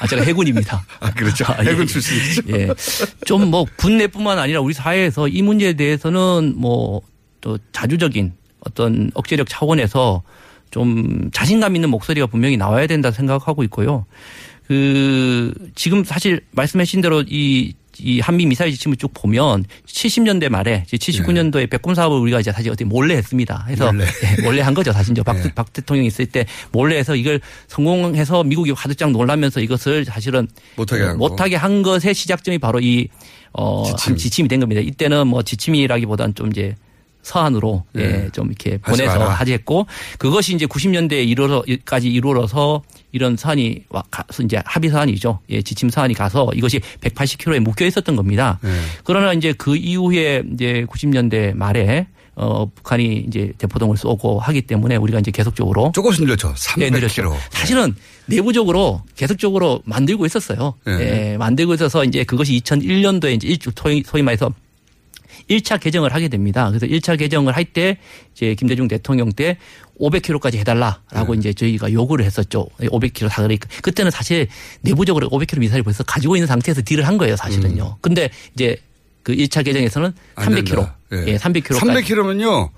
아, 0.00 0.06
제가 0.08 0.22
해군입니다. 0.22 0.84
아, 1.00 1.10
그렇죠. 1.12 1.44
아, 1.46 1.56
예. 1.64 1.70
해군 1.70 1.86
출신이죠. 1.86 2.42
예. 2.50 2.68
좀 3.26 3.50
뭐 3.50 3.66
군내뿐만 3.76 4.38
아니라 4.38 4.60
우리 4.60 4.72
사회에서 4.72 5.28
이 5.28 5.42
문제에 5.42 5.74
대해서는 5.74 6.54
뭐 6.56 7.02
또 7.46 7.58
자주적인 7.70 8.32
어떤 8.60 9.12
억제력 9.14 9.48
차원에서 9.48 10.22
좀 10.72 11.30
자신감 11.32 11.76
있는 11.76 11.90
목소리가 11.90 12.26
분명히 12.26 12.56
나와야 12.56 12.88
된다 12.88 13.12
생각하고 13.12 13.62
있고요. 13.64 14.04
그 14.66 15.54
지금 15.76 16.02
사실 16.02 16.40
말씀하신 16.50 17.02
대로 17.02 17.22
이 17.24 17.74
이 18.00 18.20
한미 18.20 18.46
미사일 18.46 18.72
지침을 18.72 18.96
쭉 18.96 19.10
보면 19.14 19.64
70년대 19.86 20.48
말에 20.48 20.84
이제 20.86 20.96
79년도에 20.96 21.70
백곰 21.70 21.94
사업을 21.94 22.18
우리가 22.18 22.40
이제 22.40 22.52
사실 22.52 22.70
어떻게 22.70 22.84
몰래 22.84 23.14
했습니다. 23.16 23.64
해서 23.68 23.92
몰래. 23.92 24.04
예, 24.38 24.42
몰래 24.42 24.60
한 24.62 24.74
거죠. 24.74 24.92
사실 24.92 25.12
이제 25.12 25.22
박, 25.22 25.36
네. 25.36 25.52
박 25.54 25.72
대통령이 25.72 26.06
있을 26.08 26.26
때 26.26 26.46
몰래 26.72 26.96
해서 26.98 27.14
이걸 27.16 27.40
성공해서 27.68 28.44
미국이 28.44 28.70
화들짝 28.72 29.10
놀라면서 29.12 29.60
이것을 29.60 30.04
사실은 30.04 30.48
못하게 30.76 31.02
한 31.02 31.18
거. 31.18 31.28
못하게 31.28 31.56
한 31.56 31.82
것의 31.82 32.14
시작점이 32.14 32.58
바로 32.58 32.80
이 32.80 33.08
어, 33.52 33.84
지침. 33.86 34.16
지침. 34.16 34.44
이 34.46 34.48
된 34.48 34.60
겁니다. 34.60 34.80
이때는 34.82 35.26
뭐 35.28 35.42
지침이라기보다는 35.42 36.34
좀 36.34 36.50
이제 36.50 36.74
서한으로 37.22 37.84
네. 37.92 38.04
예, 38.26 38.30
좀 38.32 38.46
이렇게 38.46 38.78
하지 38.82 39.02
보내서 39.02 39.18
마라. 39.18 39.30
하지했고 39.32 39.86
그것이 40.18 40.54
이제 40.54 40.66
90년대에 40.66 41.26
이루어서까지 41.26 42.08
이루어서 42.08 42.82
이런 43.16 43.36
사안이 43.36 43.84
와- 43.88 44.04
가서 44.10 44.42
이제 44.42 44.60
합의 44.64 44.90
사안이죠. 44.90 45.40
예, 45.48 45.62
지침 45.62 45.88
사안이 45.90 46.12
가서 46.14 46.50
이것이 46.54 46.80
180km에 47.00 47.60
묶여 47.60 47.86
있었던 47.86 48.14
겁니다. 48.14 48.58
네. 48.62 48.70
그러나 49.04 49.32
이제 49.32 49.52
그 49.56 49.74
이후에 49.76 50.42
이제 50.52 50.84
90년대 50.90 51.54
말에 51.54 52.06
어, 52.38 52.66
북한이 52.74 53.24
이제 53.26 53.50
대포동을 53.56 53.96
쏘고 53.96 54.38
하기 54.40 54.60
때문에 54.62 54.96
우리가 54.96 55.20
이제 55.20 55.30
계속적으로 55.30 55.90
조금씩 55.94 56.22
늘렸죠. 56.24 56.48
네, 56.76 56.90
300km. 56.90 56.92
늘렸죠. 56.92 57.36
사실은 57.48 57.94
내부적으로 58.26 59.00
계속적으로 59.16 59.80
만들고 59.86 60.26
있었어요. 60.26 60.74
네. 60.84 61.32
예, 61.32 61.36
만들고 61.38 61.72
있어서 61.74 62.04
이제 62.04 62.24
그것이 62.24 62.60
2001년도에 62.60 63.32
이제 63.36 63.48
일 63.48 63.56
소위, 63.74 64.02
소위 64.06 64.22
말해서 64.22 64.52
1차 65.50 65.80
개정을 65.80 66.12
하게 66.14 66.28
됩니다. 66.28 66.68
그래서 66.68 66.86
1차 66.86 67.18
개정을 67.18 67.54
할 67.54 67.64
때 67.66 67.98
이제 68.34 68.54
김대중 68.54 68.88
대통령 68.88 69.32
때 69.32 69.58
500km까지 70.00 70.56
해달라라고 70.56 71.34
네. 71.34 71.38
이제 71.38 71.52
저희가 71.52 71.92
요구를 71.92 72.24
했었죠. 72.24 72.66
500km 72.80 73.28
다 73.28 73.42
그러니까 73.42 73.68
그때는 73.82 74.10
사실 74.10 74.46
내부적으로 74.82 75.28
500km 75.30 75.58
미사일 75.60 75.82
벌써 75.82 76.02
가지고 76.04 76.36
있는 76.36 76.46
상태에서 76.46 76.82
딜을 76.84 77.06
한 77.06 77.18
거예요, 77.18 77.36
사실은요. 77.36 77.98
근데 78.00 78.30
이제 78.54 78.76
그 79.22 79.34
1차 79.34 79.64
개정에서는 79.64 80.08
음. 80.08 80.14
안 80.36 80.48
300km. 80.54 80.66
된다. 80.66 80.96
예, 81.12 81.36
300km까지. 81.36 81.78
300km면요. 81.80 82.70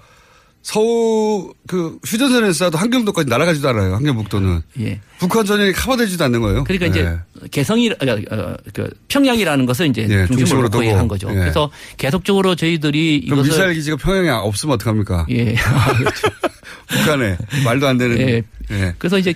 서울 0.62 1.52
그 1.66 1.98
휴전선에 2.04 2.48
쏴도 2.50 2.76
한경도까지 2.76 3.28
날아가지도 3.28 3.68
않아요. 3.70 3.94
한경북도는. 3.94 4.60
예. 4.80 5.00
북한 5.18 5.46
전역이 5.46 5.72
커버되지도 5.72 6.24
않는 6.24 6.40
거예요. 6.40 6.64
그러니까 6.64 6.86
네. 6.86 6.90
이제 6.90 7.48
개성이 7.50 7.90
어, 7.90 8.54
그 8.74 8.90
평양이라는 9.08 9.66
것을 9.66 9.86
이제 9.86 10.02
예, 10.02 10.06
중심으로 10.26 10.36
중심으로 10.36 10.62
놓고 10.68 10.82
두고. 10.82 10.96
한 10.96 11.08
거죠. 11.08 11.30
예. 11.30 11.34
그래서 11.34 11.70
계속적으로 11.96 12.54
저희들이 12.54 13.16
이것을 13.16 13.42
미사일 13.44 13.74
기지가 13.74 13.96
평양에 13.96 14.28
없으면 14.30 14.74
어떡합니까? 14.74 15.26
예. 15.30 15.54
북한에 16.88 17.38
말도 17.64 17.86
안 17.86 17.96
되는. 17.98 18.18
예. 18.20 18.42
예. 18.70 18.94
그래서 18.98 19.18
이제 19.18 19.34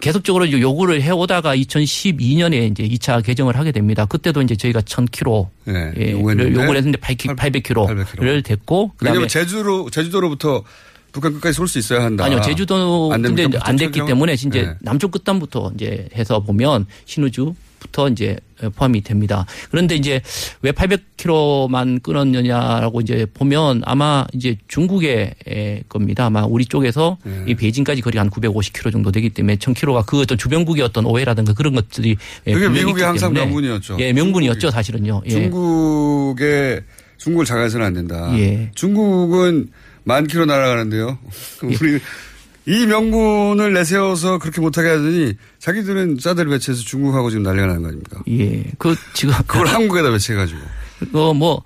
계속적으로 0.00 0.46
이제 0.46 0.60
요구를 0.60 1.02
해오다가 1.02 1.54
2012년에 1.56 2.70
이제 2.70 2.82
2차 2.84 3.24
개정을 3.24 3.56
하게 3.56 3.72
됩니다. 3.72 4.06
그때도 4.06 4.42
이제 4.42 4.56
저희가 4.56 4.80
1000km 4.80 5.48
네, 5.64 5.92
예, 5.98 6.12
요구를 6.12 6.76
했는데 6.76 6.98
800km를 6.98 8.44
됐고 8.44 8.92
왜냐면 9.00 9.28
제주로 9.28 9.88
제주도로부터 9.90 10.62
북한 11.12 11.32
끝까지 11.34 11.54
쏠 11.54 11.66
수 11.68 11.78
있어야 11.78 12.04
한다. 12.04 12.24
아니요 12.24 12.40
제주도 12.40 13.10
안 13.12 13.22
근데 13.22 13.46
안 13.60 13.76
됐기 13.76 14.00
때문에 14.06 14.32
이제 14.34 14.48
네. 14.48 14.74
남쪽 14.80 15.10
끝단부터 15.10 15.72
이제 15.74 16.08
해서 16.14 16.40
보면 16.40 16.86
신우주 17.04 17.54
부터 17.80 18.08
이제 18.08 18.36
포함이 18.76 19.02
됩니다. 19.02 19.46
그런데 19.70 19.96
이제 19.96 20.20
왜 20.62 20.70
800km만 20.70 22.02
끊었느냐라고 22.02 23.00
이제 23.00 23.26
보면 23.32 23.82
아마 23.84 24.26
이제 24.32 24.56
중국의 24.68 25.34
에, 25.48 25.82
겁니다. 25.88 26.26
아마 26.26 26.44
우리 26.44 26.64
쪽에서 26.66 27.18
네. 27.24 27.44
이 27.48 27.54
베이징까지 27.54 28.02
거리가 28.02 28.20
한 28.20 28.30
950km 28.30 28.92
정도 28.92 29.10
되기 29.10 29.30
때문에 29.30 29.56
1000km가 29.56 30.06
그 30.06 30.20
어떤 30.20 30.38
주변국의 30.38 30.84
어떤 30.84 31.06
오해라든가 31.06 31.54
그런 31.54 31.74
것들이 31.74 32.16
예, 32.46 32.52
그게 32.52 32.80
있기 32.80 33.02
항상 33.02 33.32
때문에 33.32 33.46
명분이었죠. 33.46 33.96
예, 33.98 34.12
명분이었죠 34.12 34.70
사실은요. 34.70 35.22
예. 35.24 35.30
중국의 35.30 36.82
중국을 37.16 37.44
장해서는 37.44 37.86
안 37.86 37.94
된다. 37.94 38.30
예. 38.38 38.70
중국은 38.74 39.68
만 40.04 40.26
킬로 40.26 40.44
날아가는데요. 40.44 41.18
그럼 41.58 41.74
우리 41.80 42.00
이 42.66 42.86
명분을 42.86 43.72
내세워서 43.72 44.38
그렇게 44.38 44.60
못하게 44.60 44.88
하더니 44.88 45.34
자기들은 45.58 46.18
사드를 46.20 46.50
배치해서 46.50 46.82
중국하고 46.82 47.30
지금 47.30 47.42
난리가 47.42 47.66
나는 47.66 47.82
거 47.82 47.88
아닙니까? 47.88 48.22
예. 48.28 48.64
그 48.78 48.94
지금 49.14 49.34
그걸 49.46 49.66
한국에다 49.66 50.10
배치해가지고. 50.10 50.60
어, 51.14 51.34
뭐, 51.34 51.62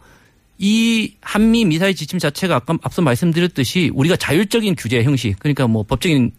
이 0.58 1.14
한미 1.20 1.64
미사일 1.64 1.94
지침 1.94 2.18
자체가 2.18 2.56
아까 2.56 2.76
앞서 2.82 3.02
말씀드렸듯이 3.02 3.90
우리가 3.92 4.16
자율적인 4.16 4.76
규제 4.76 5.02
형식, 5.02 5.38
그러니까 5.40 5.66
뭐 5.66 5.82
법적인 5.82 6.30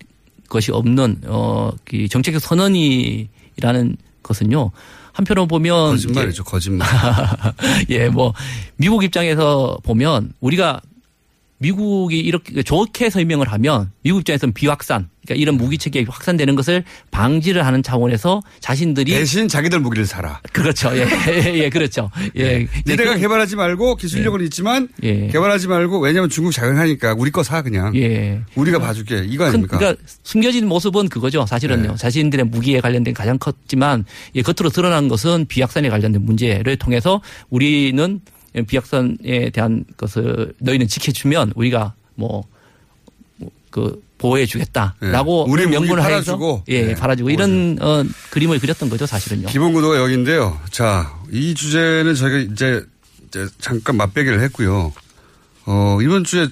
것이 0.47 0.71
없는, 0.71 1.21
어, 1.25 1.71
그 1.83 2.07
정책적 2.07 2.41
선언이라는 2.41 3.97
것은요. 4.23 4.71
한편으로 5.11 5.47
보면. 5.47 5.91
거짓말이죠, 5.91 6.43
거짓말. 6.43 6.87
예, 7.89 8.09
뭐, 8.09 8.33
미국 8.77 9.03
입장에서 9.03 9.77
보면 9.83 10.33
우리가 10.39 10.81
미국이 11.57 12.19
이렇게 12.19 12.61
좋게 12.63 13.09
설명을 13.09 13.47
하면 13.53 13.91
미국 14.03 14.19
입장에서는 14.19 14.53
비확산, 14.53 15.07
그러니까 15.25 15.41
이런 15.41 15.55
무기 15.55 15.77
체계가 15.77 16.11
확산되는 16.13 16.53
것을 16.55 16.83
방지를 17.11 17.65
하는 17.65 17.81
차원에서 17.81 18.41
자신들이 18.59 19.11
대신 19.13 19.47
자기들 19.47 19.79
무기를 19.79 20.05
사라. 20.05 20.41
그렇죠. 20.51 20.91
예, 20.97 21.07
예, 21.29 21.53
예, 21.55 21.69
그렇죠. 21.69 22.11
예. 22.35 22.43
네. 22.59 22.67
니네가 22.85 23.15
개발하지 23.15 23.55
말고 23.55 23.95
기술력은 23.95 24.41
있지만 24.45 24.89
예. 25.03 25.27
개발하지 25.27 25.67
말고 25.69 25.99
왜냐하면 25.99 26.29
중국 26.29 26.51
자극하니까 26.51 27.15
우리 27.17 27.31
거 27.31 27.41
사 27.41 27.61
그냥. 27.61 27.95
예. 27.95 28.41
우리가 28.55 28.79
봐줄게 28.79 29.23
이거 29.25 29.45
큰- 29.45 29.49
아닙니까? 29.51 29.77
그러니까 29.77 30.01
숨겨진 30.23 30.67
모습은 30.67 31.07
그거죠. 31.09 31.45
사실은요. 31.45 31.91
네. 31.91 31.95
자신들의 31.95 32.47
무기에 32.47 32.81
관련된 32.81 33.13
가장 33.13 33.37
컸지만 33.37 34.03
예, 34.35 34.41
겉으로 34.41 34.69
드러난 34.71 35.07
것은 35.07 35.45
비약산에 35.47 35.89
관련된 35.89 36.23
문제를 36.25 36.75
통해서 36.75 37.21
우리는 37.49 38.19
비약산에 38.63 39.49
대한 39.51 39.85
것을 39.97 40.53
너희는 40.59 40.87
지켜주면 40.87 41.53
우리가 41.55 41.93
뭐 42.15 42.43
그 43.75 44.01
보호해 44.17 44.45
주겠다라고 44.45 45.43
네. 45.47 45.51
우리 45.51 45.63
무기 45.65 45.67
명분을 45.67 46.01
팔아주고. 46.01 46.63
예, 46.69 46.85
네. 46.85 46.95
팔아주고 46.95 47.29
이런 47.29 47.77
어, 47.81 48.05
그림을 48.29 48.57
그렸던 48.59 48.89
거죠, 48.89 49.05
사실은요. 49.05 49.49
기본 49.49 49.73
구도가 49.73 49.97
여기인데요. 49.97 50.57
자, 50.71 51.13
이 51.29 51.53
주제는 51.53 52.15
저희가 52.15 52.53
이제, 52.53 52.85
이제 53.27 53.49
잠깐 53.59 53.97
맛배기를 53.97 54.39
했고요. 54.43 54.93
어, 55.65 55.97
이번 56.01 56.23
주에, 56.23 56.47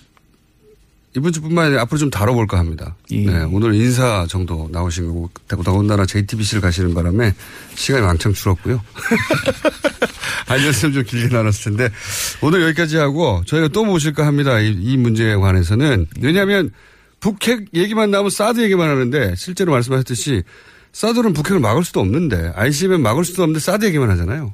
이번 1.15 1.31
주뿐만 1.31 1.65
아니라 1.65 1.81
앞으로 1.83 1.99
좀 1.99 2.09
다뤄볼까 2.09 2.57
합니다. 2.57 2.95
예. 3.11 3.25
네, 3.25 3.43
오늘 3.43 3.75
인사 3.75 4.25
정도 4.27 4.67
나오신 4.71 5.07
거고, 5.07 5.29
더군다나 5.47 6.05
JTBC를 6.05 6.61
가시는 6.61 6.93
바람에 6.93 7.33
시간이 7.75 8.05
왕창 8.05 8.33
줄었고요. 8.33 8.81
알렸으면 10.47 10.93
좀 10.93 11.03
길게 11.03 11.35
나눴을 11.35 11.53
텐데, 11.63 11.89
오늘 12.41 12.63
여기까지 12.63 12.97
하고 12.97 13.43
저희가 13.45 13.67
또 13.67 13.85
모실까 13.85 14.25
합니다. 14.25 14.59
이, 14.59 14.71
이 14.71 14.97
문제에 14.97 15.35
관해서는. 15.35 16.07
왜냐하면 16.19 16.71
북핵 17.19 17.67
얘기만 17.73 18.09
나오면 18.09 18.31
사드 18.31 18.59
얘기만 18.61 18.89
하는데, 18.89 19.35
실제로 19.37 19.71
말씀하셨듯이 19.73 20.43
사드는 20.93 21.33
북핵을 21.33 21.59
막을 21.59 21.83
수도 21.83 21.99
없는데 21.99 22.53
ICBM 22.55 23.01
막을 23.01 23.25
수도 23.25 23.43
없는데 23.43 23.59
사드 23.59 23.85
얘기만 23.85 24.09
하잖아요. 24.11 24.53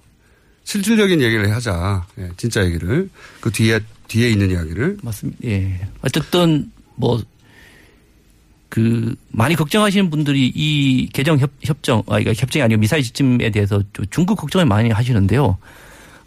실질적인 0.63 1.21
얘기를 1.21 1.53
하자. 1.53 2.05
예, 2.19 2.29
진짜 2.37 2.63
얘기를 2.63 3.09
그 3.41 3.51
뒤에 3.51 3.79
뒤에 4.09 4.29
있는 4.29 4.51
이야기를 4.51 4.97
맞습니다. 5.01 5.39
예. 5.45 5.79
어쨌든 6.01 6.69
뭐 6.95 7.21
그 8.69 9.15
많이 9.31 9.55
걱정하시는 9.55 10.09
분들이 10.09 10.51
이 10.55 11.09
개정 11.11 11.39
협, 11.39 11.49
협정 11.63 12.03
아 12.07 12.19
이거 12.19 12.31
협정이 12.31 12.63
아니고 12.63 12.79
미사일 12.79 13.03
지침에 13.03 13.49
대해서 13.49 13.83
좀 13.93 14.05
중국 14.11 14.35
걱정을 14.35 14.65
많이 14.65 14.91
하시는데요. 14.91 15.57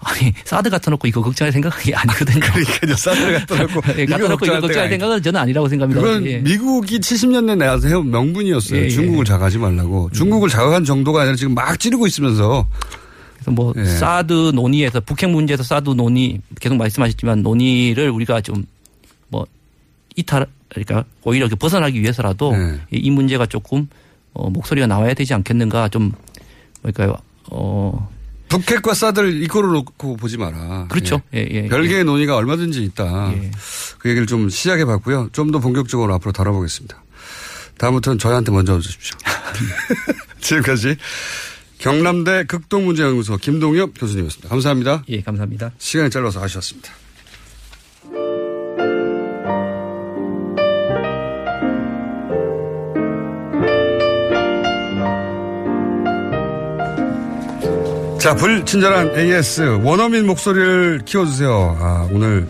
아니 0.04 0.32
사드 0.44 0.68
갖다 0.68 0.90
놓고 0.90 1.06
이거 1.06 1.22
걱정할 1.22 1.52
생각이 1.52 1.94
아니거든요. 1.94 2.40
그러니까요. 2.52 2.96
사드를 2.96 3.38
갖다 3.38 3.62
놓고 3.62 3.80
예, 3.96 4.06
갖다 4.06 4.28
놓고 4.28 4.44
이거 4.44 4.60
걱정할 4.60 4.90
생각은 4.90 5.22
저는 5.22 5.40
아니라고 5.40 5.68
생각합니다. 5.68 6.00
그건 6.02 6.26
예. 6.26 6.38
미국이 6.38 6.98
70년대 6.98 7.56
내와서 7.56 7.86
해온 7.86 8.10
명분이었어요. 8.10 8.80
예, 8.80 8.84
예. 8.86 8.88
중국을 8.88 9.24
자극하지 9.24 9.58
말라고. 9.58 10.10
중국을 10.12 10.48
자극한 10.48 10.84
정도가 10.84 11.20
아니라 11.20 11.36
지금 11.36 11.54
막 11.54 11.78
찌르고 11.78 12.08
있으면서 12.08 12.66
그래서 13.44 13.50
뭐 13.50 13.72
예. 13.76 13.84
사드 13.84 14.52
논의에서 14.54 15.00
북핵 15.00 15.30
문제에서 15.30 15.62
사드 15.62 15.90
논의 15.90 16.40
계속 16.60 16.76
말씀하셨지만 16.76 17.42
논의를 17.42 18.10
우리가 18.10 18.40
좀 18.40 18.64
뭐 19.28 19.46
이탈 20.16 20.46
그러니까 20.68 21.04
오히려 21.22 21.46
이렇게 21.46 21.56
벗어나기 21.58 22.00
위해서라도 22.02 22.54
네. 22.54 22.78
이- 22.92 22.98
이 22.98 23.10
문제가 23.10 23.46
조금 23.46 23.88
어, 24.34 24.50
목소리가 24.50 24.86
나와야 24.86 25.14
되지 25.14 25.32
않겠는가 25.32 25.88
좀 25.88 26.12
뭐랄까요 26.82 27.16
어 27.50 28.10
북핵과 28.48 28.92
사드를 28.92 29.42
이거로 29.42 29.72
놓고 29.72 30.16
보지 30.18 30.36
마라. 30.36 30.86
그렇죠. 30.90 31.22
예, 31.32 31.48
예, 31.50 31.68
별개의 31.68 32.04
논의가 32.04 32.36
얼마든지 32.36 32.82
있다. 32.84 33.32
그 33.98 34.10
얘기를 34.10 34.26
좀 34.26 34.50
시작해 34.50 34.84
봤고요. 34.84 35.30
좀 35.32 35.50
더 35.50 35.58
본격적으로 35.58 36.12
앞으로 36.12 36.32
다뤄보겠습니다. 36.32 37.02
다음부터는 37.78 38.18
저희한테 38.18 38.52
먼저 38.52 38.78
주십시오. 38.78 39.16
지금까지 40.40 40.96
경남대 41.82 42.44
극동문제연구소 42.44 43.38
김동엽 43.38 43.90
교수님이었습니다. 43.98 44.48
감사합니다. 44.48 45.02
예, 45.08 45.20
감사합니다. 45.20 45.72
시간이 45.78 46.10
짧아서 46.10 46.40
아쉬웠습니다. 46.40 46.92
자, 58.20 58.36
불친절한 58.36 59.18
AS 59.18 59.80
원어민 59.82 60.24
목소리를 60.28 61.00
키워주세요. 61.04 61.50
아, 61.80 62.08
오늘 62.12 62.48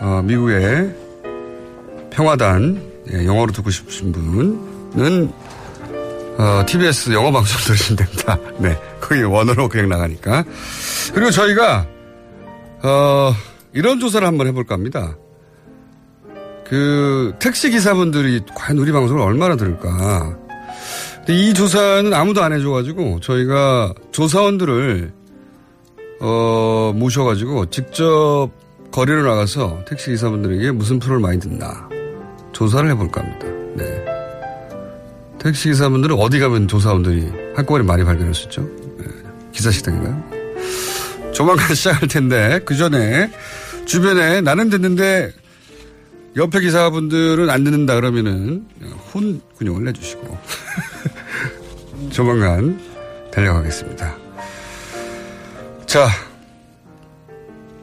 어, 0.00 0.20
미국의 0.24 0.92
평화단 2.10 2.82
예, 3.12 3.24
영어로 3.24 3.52
듣고 3.52 3.70
싶으신 3.70 4.10
분은 4.10 5.30
어, 6.38 6.64
TBS 6.66 7.12
영어 7.12 7.32
방송 7.32 7.58
들으시면 7.64 7.96
됩니다. 7.96 8.38
네, 8.58 8.78
거기 9.00 9.22
원어로 9.22 9.68
그냥 9.68 9.88
나가니까. 9.88 10.44
그리고 11.14 11.30
저희가 11.30 11.86
어, 12.82 13.34
이런 13.72 14.00
조사를 14.00 14.26
한번 14.26 14.46
해볼까 14.48 14.74
합니다. 14.74 15.16
그 16.64 17.34
택시 17.38 17.70
기사분들이 17.70 18.42
과연 18.54 18.78
우리 18.78 18.92
방송을 18.92 19.22
얼마나 19.22 19.56
들을까? 19.56 20.36
근데 21.18 21.34
이 21.34 21.54
조사는 21.54 22.12
아무도 22.12 22.42
안 22.42 22.52
해줘가지고 22.52 23.20
저희가 23.20 23.94
조사원들을 24.12 25.12
어, 26.20 26.92
모셔가지고 26.94 27.70
직접 27.70 28.50
거리로 28.90 29.22
나가서 29.22 29.84
택시 29.86 30.10
기사분들에게 30.10 30.70
무슨 30.72 30.98
프로를 30.98 31.20
많이 31.20 31.38
듣나 31.38 31.88
조사를 32.52 32.88
해볼까 32.90 33.22
합니다. 33.22 33.46
네. 33.76 34.15
택시 35.46 35.68
기사분들은 35.68 36.16
어디 36.18 36.40
가면 36.40 36.66
조사원들이 36.66 37.54
한꺼번에 37.54 37.84
많이 37.84 38.02
발견할 38.02 38.34
수 38.34 38.46
있죠? 38.46 38.68
네. 38.98 39.04
기사식당인가요? 39.52 40.24
조만간 41.32 41.68
시작할 41.72 42.08
텐데 42.08 42.58
그 42.64 42.74
전에 42.74 43.30
주변에 43.84 44.40
나는 44.40 44.70
듣는데 44.70 45.32
옆에 46.34 46.58
기사분들은 46.58 47.48
안 47.48 47.62
듣는다 47.62 47.94
그러면은 47.94 48.66
혼 49.14 49.40
근용을 49.56 49.84
내주시고 49.84 50.36
조만간 52.10 52.80
달려가겠습니다. 53.30 54.16
자, 55.86 56.08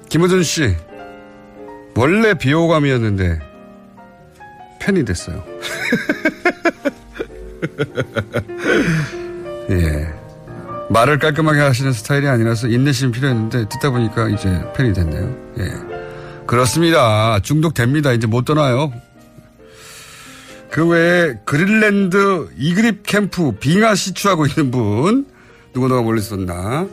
김어준 0.09 0.43
씨 0.43 0.75
원래 1.95 2.33
비호감이었는데 2.33 3.39
팬이 4.81 5.05
됐어요. 5.05 5.45
예. 9.69 10.13
말을 10.89 11.19
깔끔하게 11.19 11.61
하시는 11.61 11.93
스타일이 11.93 12.27
아니라서 12.27 12.67
인내심이 12.67 13.11
필요했는데 13.11 13.69
듣다 13.69 13.89
보니까 13.89 14.29
이제 14.29 14.61
팬이 14.75 14.93
됐네요. 14.93 15.35
예. 15.59 15.73
그렇습니다. 16.45 17.39
중독됩니다. 17.39 18.13
이제 18.13 18.27
못 18.27 18.45
떠나요. 18.45 18.91
그 20.73 20.87
외에 20.87 21.35
그린랜드 21.45 22.49
EGRIP 22.57 23.03
캠프 23.03 23.51
빙하 23.51 23.93
시추하고 23.93 24.47
있는 24.47 24.71
분 24.71 25.27
누구 25.71 25.87
누가 25.87 26.01
멀리 26.01 26.19
있었나 26.19 26.87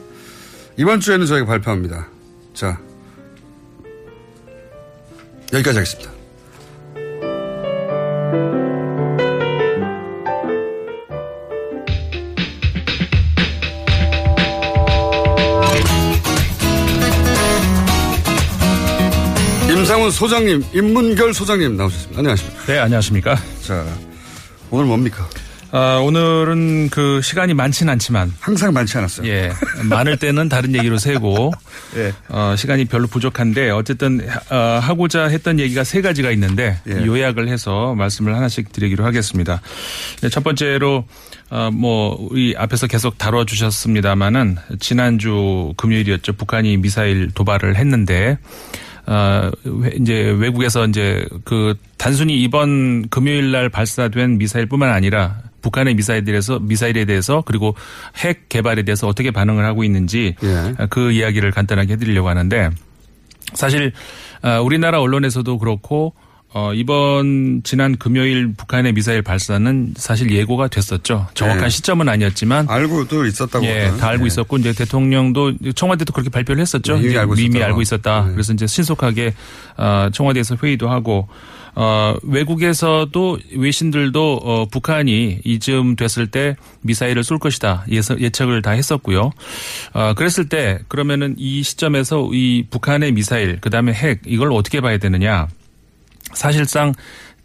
이번 0.77 1.01
주에는 1.01 1.25
저희가 1.25 1.47
발표합니다. 1.47 2.07
자 2.53 2.79
여기까지 5.53 5.79
하겠습니다. 5.79 6.20
소장님, 20.11 20.65
임문결 20.75 21.35
소장님 21.35 21.77
나오셨습니다. 21.77 22.19
안녕하십니까. 22.19 22.67
네, 22.67 22.79
안녕하십니까. 22.79 23.37
자, 23.63 23.87
오늘 24.71 24.87
뭡니까? 24.87 25.29
아, 25.73 26.01
오늘은 26.03 26.89
그 26.91 27.21
시간이 27.23 27.55
많지는 27.55 27.93
않지만. 27.93 28.33
항상 28.41 28.73
많지 28.73 28.99
않았어요. 28.99 29.29
예. 29.29 29.53
많을 29.89 30.17
때는 30.17 30.49
다른 30.49 30.75
얘기로 30.75 30.99
세고. 30.99 31.53
예. 31.97 32.13
어, 32.29 32.55
시간이 32.57 32.87
별로 32.87 33.07
부족한데 33.07 33.71
어쨌든 33.71 34.21
어, 34.51 34.57
하고자 34.83 35.27
했던 35.27 35.61
얘기가 35.61 35.85
세 35.85 36.03
가지가 36.03 36.33
있는데 36.33 36.81
예. 36.89 37.07
요약을 37.07 37.49
해서 37.49 37.95
말씀을 37.95 38.35
하나씩 38.35 38.73
드리기로 38.73 39.05
하겠습니다. 39.05 39.61
네, 40.23 40.29
첫 40.29 40.43
번째로 40.43 41.05
어, 41.51 41.71
뭐 41.73 42.17
우리 42.31 42.55
앞에서 42.57 42.89
계속 42.89 43.17
다뤄 43.17 43.45
주셨습니다마는 43.45 44.57
지난주 44.81 45.73
금요일이었죠. 45.77 46.33
북한이 46.33 46.79
미사일 46.79 47.31
도발을 47.33 47.77
했는데 47.77 48.39
어, 49.07 49.51
회- 49.85 49.97
이제 50.01 50.31
외국에서 50.39 50.87
이제 50.87 51.27
그 51.45 51.75
단순히 51.97 52.41
이번 52.43 53.09
금요일 53.09 53.51
날 53.53 53.69
발사된 53.69 54.39
미사일뿐만 54.39 54.91
아니라 54.91 55.39
북한의 55.63 55.95
미사일들에서 55.95 56.61
미사일에 56.61 57.05
대해서 57.05 57.43
그리고 57.45 57.75
핵 58.17 58.49
개발에 58.49 58.83
대해서 58.83 59.07
어떻게 59.07 59.31
반응을 59.31 59.65
하고 59.65 59.85
있는지 59.85 60.35
예. 60.43 60.75
그 60.89 61.13
이야기를 61.13 61.51
간단하게 61.51 61.95
해드리려고 61.95 62.29
하는데 62.29 62.71
사실 63.55 63.93
어, 64.43 64.61
우리나라 64.63 65.01
언론에서도 65.01 65.59
그렇고 65.59 66.15
어, 66.53 66.75
이번 66.75 67.63
지난 67.63 67.97
금요일 67.97 68.55
북한의 68.55 68.93
미사일 68.93 69.23
발사는 69.23 69.95
사실 69.97 70.33
예고가 70.33 70.67
됐었죠. 70.67 71.29
정확한 71.35 71.65
네. 71.65 71.71
시점은 71.71 72.09
아니었지만 72.09 72.69
알고도 72.69 73.25
있었다고. 73.27 73.65
예. 73.67 73.93
다 74.01 74.09
알고 74.09 74.25
예. 74.25 74.27
있었고 74.27 74.57
이제 74.57 74.73
대통령도 74.73 75.73
청와대도 75.77 76.13
그렇게 76.13 76.29
발표를 76.29 76.61
했었죠. 76.61 76.97
네, 76.97 77.03
이미 77.05 77.17
알고 77.17 77.35
이미. 77.37 77.63
알고 77.63 77.81
있었다. 77.83 78.27
네. 78.27 78.33
그래서 78.33 78.53
이제 78.53 78.67
신속하게 78.67 79.35
어, 79.77 80.09
청와대에서 80.13 80.57
회의도 80.61 80.91
하고 80.91 81.29
어, 81.77 82.17
외국에서도 82.25 83.39
외신들도 83.57 84.41
어, 84.43 84.67
북한이 84.67 85.43
이쯤 85.45 85.95
됐을 85.95 86.27
때 86.27 86.57
미사일을 86.81 87.23
쏠 87.23 87.39
것이다 87.39 87.85
예서, 87.91 88.21
예측을 88.21 88.61
다 88.63 88.73
했었고요. 88.73 89.31
어, 89.93 90.15
그랬을 90.15 90.49
때 90.49 90.81
그러면은 90.89 91.37
이 91.39 91.63
시점에서 91.63 92.29
이 92.33 92.65
북한의 92.71 93.13
미사일 93.13 93.61
그다음에 93.61 93.93
핵 93.93 94.23
이걸 94.27 94.53
어떻게 94.53 94.81
봐야 94.81 94.99
되느냐? 94.99 95.47
사실상 96.33 96.93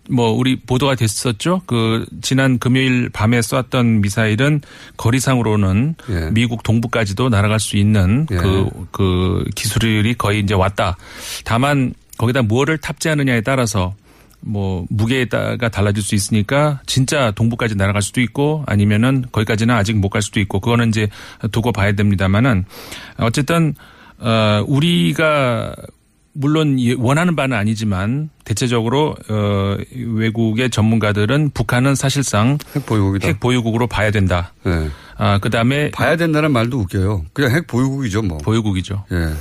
뭐 0.09 0.31
우리 0.31 0.55
보도가 0.59 0.95
됐었죠. 0.95 1.63
그 1.65 2.05
지난 2.21 2.59
금요일 2.59 3.09
밤에 3.09 3.41
쐈던 3.41 4.01
미사일은 4.01 4.61
거리상으로는 4.97 5.95
예. 6.09 6.29
미국 6.31 6.61
동부까지도 6.63 7.29
날아갈 7.29 7.59
수 7.59 7.75
있는 7.77 8.27
예. 8.31 8.35
그, 8.35 8.69
그 8.91 9.43
기술이 9.55 10.13
거의 10.15 10.41
이제 10.41 10.53
왔다. 10.53 10.95
다만 11.43 11.93
거기다 12.17 12.43
뭐를 12.43 12.77
탑재하느냐에 12.77 13.41
따라서 13.41 13.95
뭐 14.41 14.85
무게가 14.91 15.69
달라질 15.69 16.03
수 16.03 16.13
있으니까 16.13 16.79
진짜 16.85 17.31
동부까지 17.31 17.73
날아갈 17.75 18.03
수도 18.03 18.21
있고 18.21 18.63
아니면은 18.67 19.25
거기까지는 19.31 19.73
아직 19.73 19.97
못 19.97 20.09
갈 20.09 20.21
수도 20.21 20.39
있고 20.39 20.59
그거는 20.59 20.89
이제 20.89 21.07
두고 21.51 21.71
봐야 21.71 21.93
됩니다만은 21.93 22.65
어쨌든 23.17 23.73
어 24.19 24.63
우리가 24.67 25.75
물론 26.35 26.79
예, 26.79 26.93
원하는 26.97 27.35
바는 27.35 27.55
아니지만 27.57 28.29
대체적으로 28.43 29.15
어 29.29 29.77
외국의 29.95 30.69
전문가들은 30.69 31.51
북한은 31.53 31.95
사실상 31.95 32.57
핵 32.75 32.85
보유국이다. 32.85 33.27
핵 33.27 33.39
보유국으로 33.39 33.87
봐야 33.87 34.11
된다. 34.11 34.53
예. 34.67 34.89
아 35.17 35.39
그다음에 35.39 35.91
봐야 35.91 36.17
된다는 36.17 36.51
말도 36.51 36.77
웃겨요. 36.77 37.25
그냥 37.33 37.51
핵 37.51 37.67
보유국이죠, 37.67 38.21
뭐. 38.21 38.37
보유국이죠. 38.39 39.05
예. 39.13 39.33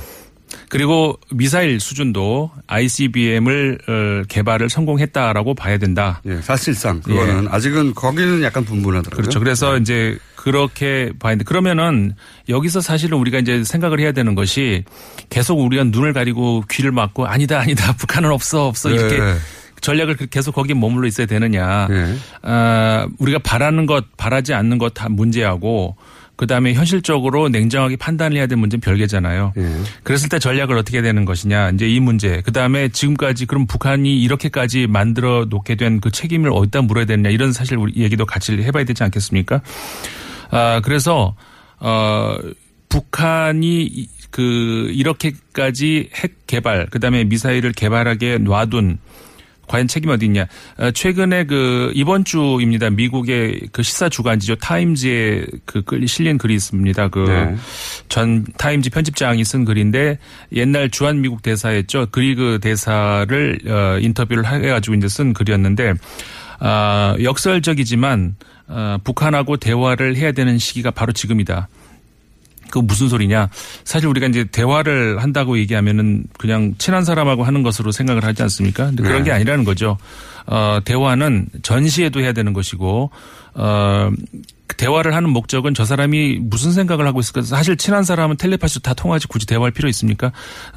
그리고 0.69 1.19
미사일 1.31 1.79
수준도 1.79 2.51
ICBM을 2.67 3.77
어, 3.87 4.23
개발을 4.27 4.69
성공했다라고 4.69 5.53
봐야 5.53 5.77
된다. 5.77 6.21
예, 6.25 6.41
사실상 6.41 7.01
그거는 7.01 7.47
아직은 7.49 7.93
거기는 7.93 8.41
약간 8.41 8.63
분분하더라고요. 8.63 9.21
그렇죠. 9.21 9.39
그래서 9.39 9.77
이제 9.77 10.17
그렇게 10.45 11.11
봐야 11.19 11.31
되는데 11.31 11.43
그러면은 11.43 12.13
여기서 12.49 12.79
사실은 12.79 13.17
우리가 13.17 13.39
이제 13.39 13.63
생각을 13.63 13.99
해야 13.99 14.11
되는 14.11 14.35
것이 14.35 14.83
계속 15.31 15.59
우리가 15.59 15.85
눈을 15.85 16.13
가리고 16.13 16.63
귀를 16.69 16.91
막고 16.91 17.25
아니다 17.25 17.59
아니다 17.59 17.93
북한은 17.97 18.29
없어 18.31 18.67
없어 18.67 18.91
이렇게 18.91 19.17
네. 19.19 19.33
전략을 19.81 20.15
그- 20.17 20.27
계속 20.27 20.53
거기에 20.53 20.75
머물러 20.75 21.07
있어야 21.07 21.25
되느냐. 21.27 21.87
예. 21.91 22.15
아, 22.43 23.07
우리가 23.19 23.39
바라는 23.39 23.85
것 23.87 24.05
바라지 24.17 24.53
않는 24.53 24.77
것 24.77 24.93
다 24.93 25.09
문제하고 25.09 25.95
그다음에 26.37 26.73
현실적으로 26.73 27.49
냉정하게 27.49 27.95
판단을 27.95 28.37
해야 28.37 28.45
될 28.47 28.57
문제는 28.57 28.81
별개잖아요. 28.81 29.53
예. 29.57 29.75
그랬을 30.03 30.29
때 30.29 30.37
전략을 30.39 30.77
어떻게 30.77 30.97
해야 30.97 31.03
되는 31.03 31.23
것이냐. 31.25 31.71
이제 31.71 31.87
이 31.87 31.99
문제. 31.99 32.41
그다음에 32.41 32.89
지금까지 32.89 33.45
그럼 33.45 33.65
북한이 33.67 34.21
이렇게까지 34.21 34.87
만들어 34.87 35.45
놓게 35.49 35.75
된 35.75 35.99
그 36.01 36.09
책임을 36.11 36.51
어디다 36.53 36.81
물어야 36.83 37.05
되느냐. 37.05 37.29
이런 37.29 37.51
사실 37.51 37.77
우리 37.77 37.93
얘기도 38.01 38.25
같이 38.25 38.53
해 38.53 38.71
봐야 38.71 38.83
되지 38.85 39.03
않겠습니까? 39.03 39.61
아, 40.51 40.81
그래서 40.83 41.35
어 41.79 42.35
북한이 42.89 43.83
이- 43.83 44.07
그 44.31 44.89
이렇게까지 44.91 46.09
핵 46.13 46.47
개발 46.47 46.87
그다음에 46.87 47.23
미사일을 47.23 47.71
개발하게 47.71 48.39
놔둔 48.39 48.99
과연 49.67 49.87
책임이 49.87 50.13
어디 50.13 50.25
있냐. 50.27 50.45
어, 50.77 50.91
최근에 50.91 51.45
그 51.45 51.91
이번 51.95 52.23
주입니다. 52.23 52.91
미국의 52.91 53.61
그 53.71 53.81
시사 53.81 54.09
주간지죠. 54.09 54.55
타임즈에 54.57 55.45
그 55.65 55.81
글- 55.81 56.07
실린 56.07 56.37
글이 56.37 56.53
있습니다. 56.53 57.07
그 57.07 57.19
네. 57.27 57.55
전 58.07 58.45
타임즈 58.57 58.91
편집장이 58.91 59.43
쓴 59.43 59.65
글인데 59.65 60.19
옛날 60.53 60.91
주한 60.91 61.21
미국 61.21 61.41
대사였죠. 61.41 62.09
그리그 62.11 62.59
대사를 62.61 63.59
어, 63.67 63.97
인터뷰를 63.99 64.45
해가지고 64.45 64.97
이제 64.97 65.07
쓴 65.07 65.33
글이었는데 65.33 65.93
아, 66.59 67.15
역설적이지만 67.23 68.35
어, 68.67 68.97
북한하고 69.03 69.57
대화를 69.57 70.15
해야 70.15 70.31
되는 70.31 70.57
시기가 70.57 70.91
바로 70.91 71.11
지금이다. 71.13 71.67
그 72.71 72.79
무슨 72.79 73.07
소리냐? 73.07 73.49
사실 73.83 74.07
우리가 74.09 74.27
이제 74.27 74.43
대화를 74.43 75.21
한다고 75.21 75.57
얘기하면은 75.59 76.23
그냥 76.37 76.73
친한 76.77 77.05
사람하고 77.05 77.43
하는 77.43 77.61
것으로 77.63 77.91
생각을 77.91 78.23
하지 78.25 78.41
않습니까? 78.43 78.87
근데 78.87 79.03
그런 79.03 79.19
네. 79.19 79.25
게 79.25 79.31
아니라는 79.31 79.63
거죠. 79.63 79.97
어, 80.47 80.79
대화는 80.83 81.47
전시에도 81.61 82.19
해야 82.21 82.33
되는 82.33 82.53
것이고, 82.53 83.11
어, 83.53 84.11
대화를 84.77 85.13
하는 85.15 85.29
목적은 85.29 85.73
저 85.75 85.85
사람이 85.85 86.39
무슨 86.41 86.71
생각을 86.71 87.05
하고 87.07 87.19
있을까. 87.19 87.43
사실 87.43 87.77
친한 87.77 88.03
사람은 88.03 88.37
텔레파시로 88.37 88.81
다 88.81 88.93
통하지 88.95 89.27
굳이 89.27 89.45
대화할 89.45 89.71
필요 89.71 89.87
있습니까? 89.89 90.31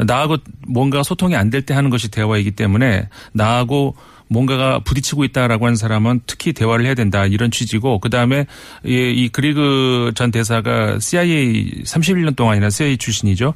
나하고 0.06 0.36
뭔가 0.68 1.02
소통이 1.02 1.34
안 1.36 1.50
될 1.50 1.62
때 1.62 1.72
하는 1.74 1.88
것이 1.90 2.10
대화이기 2.10 2.50
때문에 2.52 3.08
나하고 3.32 3.96
뭔가가 4.28 4.80
부딪히고 4.80 5.24
있다라고 5.24 5.66
하는 5.66 5.76
사람은 5.76 6.20
특히 6.26 6.52
대화를 6.52 6.84
해야 6.84 6.94
된다 6.94 7.26
이런 7.26 7.50
취지고 7.50 7.98
그 7.98 8.10
다음에 8.10 8.46
이 8.84 9.28
그리그 9.32 10.12
전 10.14 10.30
대사가 10.30 10.98
CIA 10.98 11.82
31년 11.84 12.36
동안이나 12.36 12.70
CIA 12.70 12.98
출신이죠. 12.98 13.54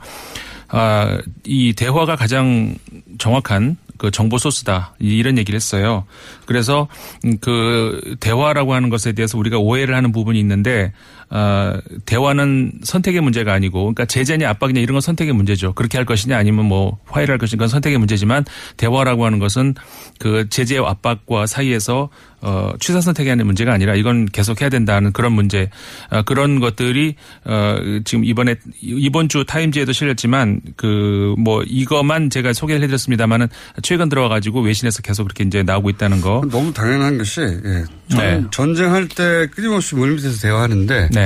아, 0.68 1.18
이 1.44 1.74
대화가 1.74 2.16
가장 2.16 2.74
정확한 3.18 3.76
그 3.98 4.10
정보 4.10 4.36
소스다 4.36 4.94
이런 4.98 5.38
얘기를 5.38 5.54
했어요. 5.54 6.04
그래서 6.44 6.88
음, 7.24 7.36
그 7.40 8.16
대화라고 8.18 8.74
하는 8.74 8.88
것에 8.88 9.12
대해서 9.12 9.38
우리가 9.38 9.58
오해를 9.58 9.94
하는 9.94 10.10
부분이 10.10 10.40
있는데 10.40 10.92
어, 11.34 11.78
대화는 12.06 12.72
선택의 12.82 13.20
문제가 13.20 13.52
아니고 13.52 13.80
그러니까 13.80 14.04
제재냐 14.04 14.48
압박이냐 14.50 14.80
이런 14.80 14.94
건 14.94 15.00
선택의 15.00 15.34
문제죠. 15.34 15.72
그렇게 15.72 15.98
할 15.98 16.04
것이냐 16.04 16.36
아니면 16.36 16.66
뭐 16.66 16.98
화해를 17.06 17.32
할 17.32 17.38
것인가 17.38 17.62
그건 17.62 17.68
선택의 17.68 17.98
문제지만 17.98 18.44
대화라고 18.76 19.24
하는 19.26 19.38
것은 19.38 19.74
그 20.18 20.48
제재와 20.48 20.90
압박과 20.90 21.46
사이에서 21.46 22.08
어, 22.40 22.72
취사 22.80 23.00
선택이 23.00 23.28
하는 23.28 23.46
문제가 23.46 23.72
아니라 23.72 23.94
이건 23.94 24.26
계속 24.26 24.60
해야 24.60 24.68
된다는 24.68 25.12
그런 25.12 25.32
문제 25.32 25.70
어, 26.10 26.22
그런 26.22 26.58
것들이 26.60 27.14
어, 27.44 27.76
지금 28.04 28.24
이번에 28.24 28.56
이번 28.80 29.28
주 29.28 29.44
타임지에도 29.44 29.92
실렸지만 29.92 30.60
그 30.76 31.32
뭐 31.38 31.62
이것만 31.66 32.30
제가 32.30 32.52
소개를 32.52 32.82
해드렸습니다만은 32.82 33.48
최근 33.82 34.08
들어와 34.08 34.28
가지고 34.28 34.60
외신에서 34.60 35.02
계속 35.02 35.24
그렇게 35.24 35.44
이제 35.44 35.62
나오고 35.62 35.90
있다는 35.90 36.20
거. 36.20 36.42
너무 36.50 36.72
당연한 36.72 37.18
것이 37.18 37.40
예. 37.40 37.84
전, 38.08 38.18
네. 38.18 38.44
전쟁할 38.50 39.08
때 39.08 39.46
끊임없이 39.50 39.94
물밑에서 39.94 40.40
대화하는데 40.40 41.08
네. 41.12 41.21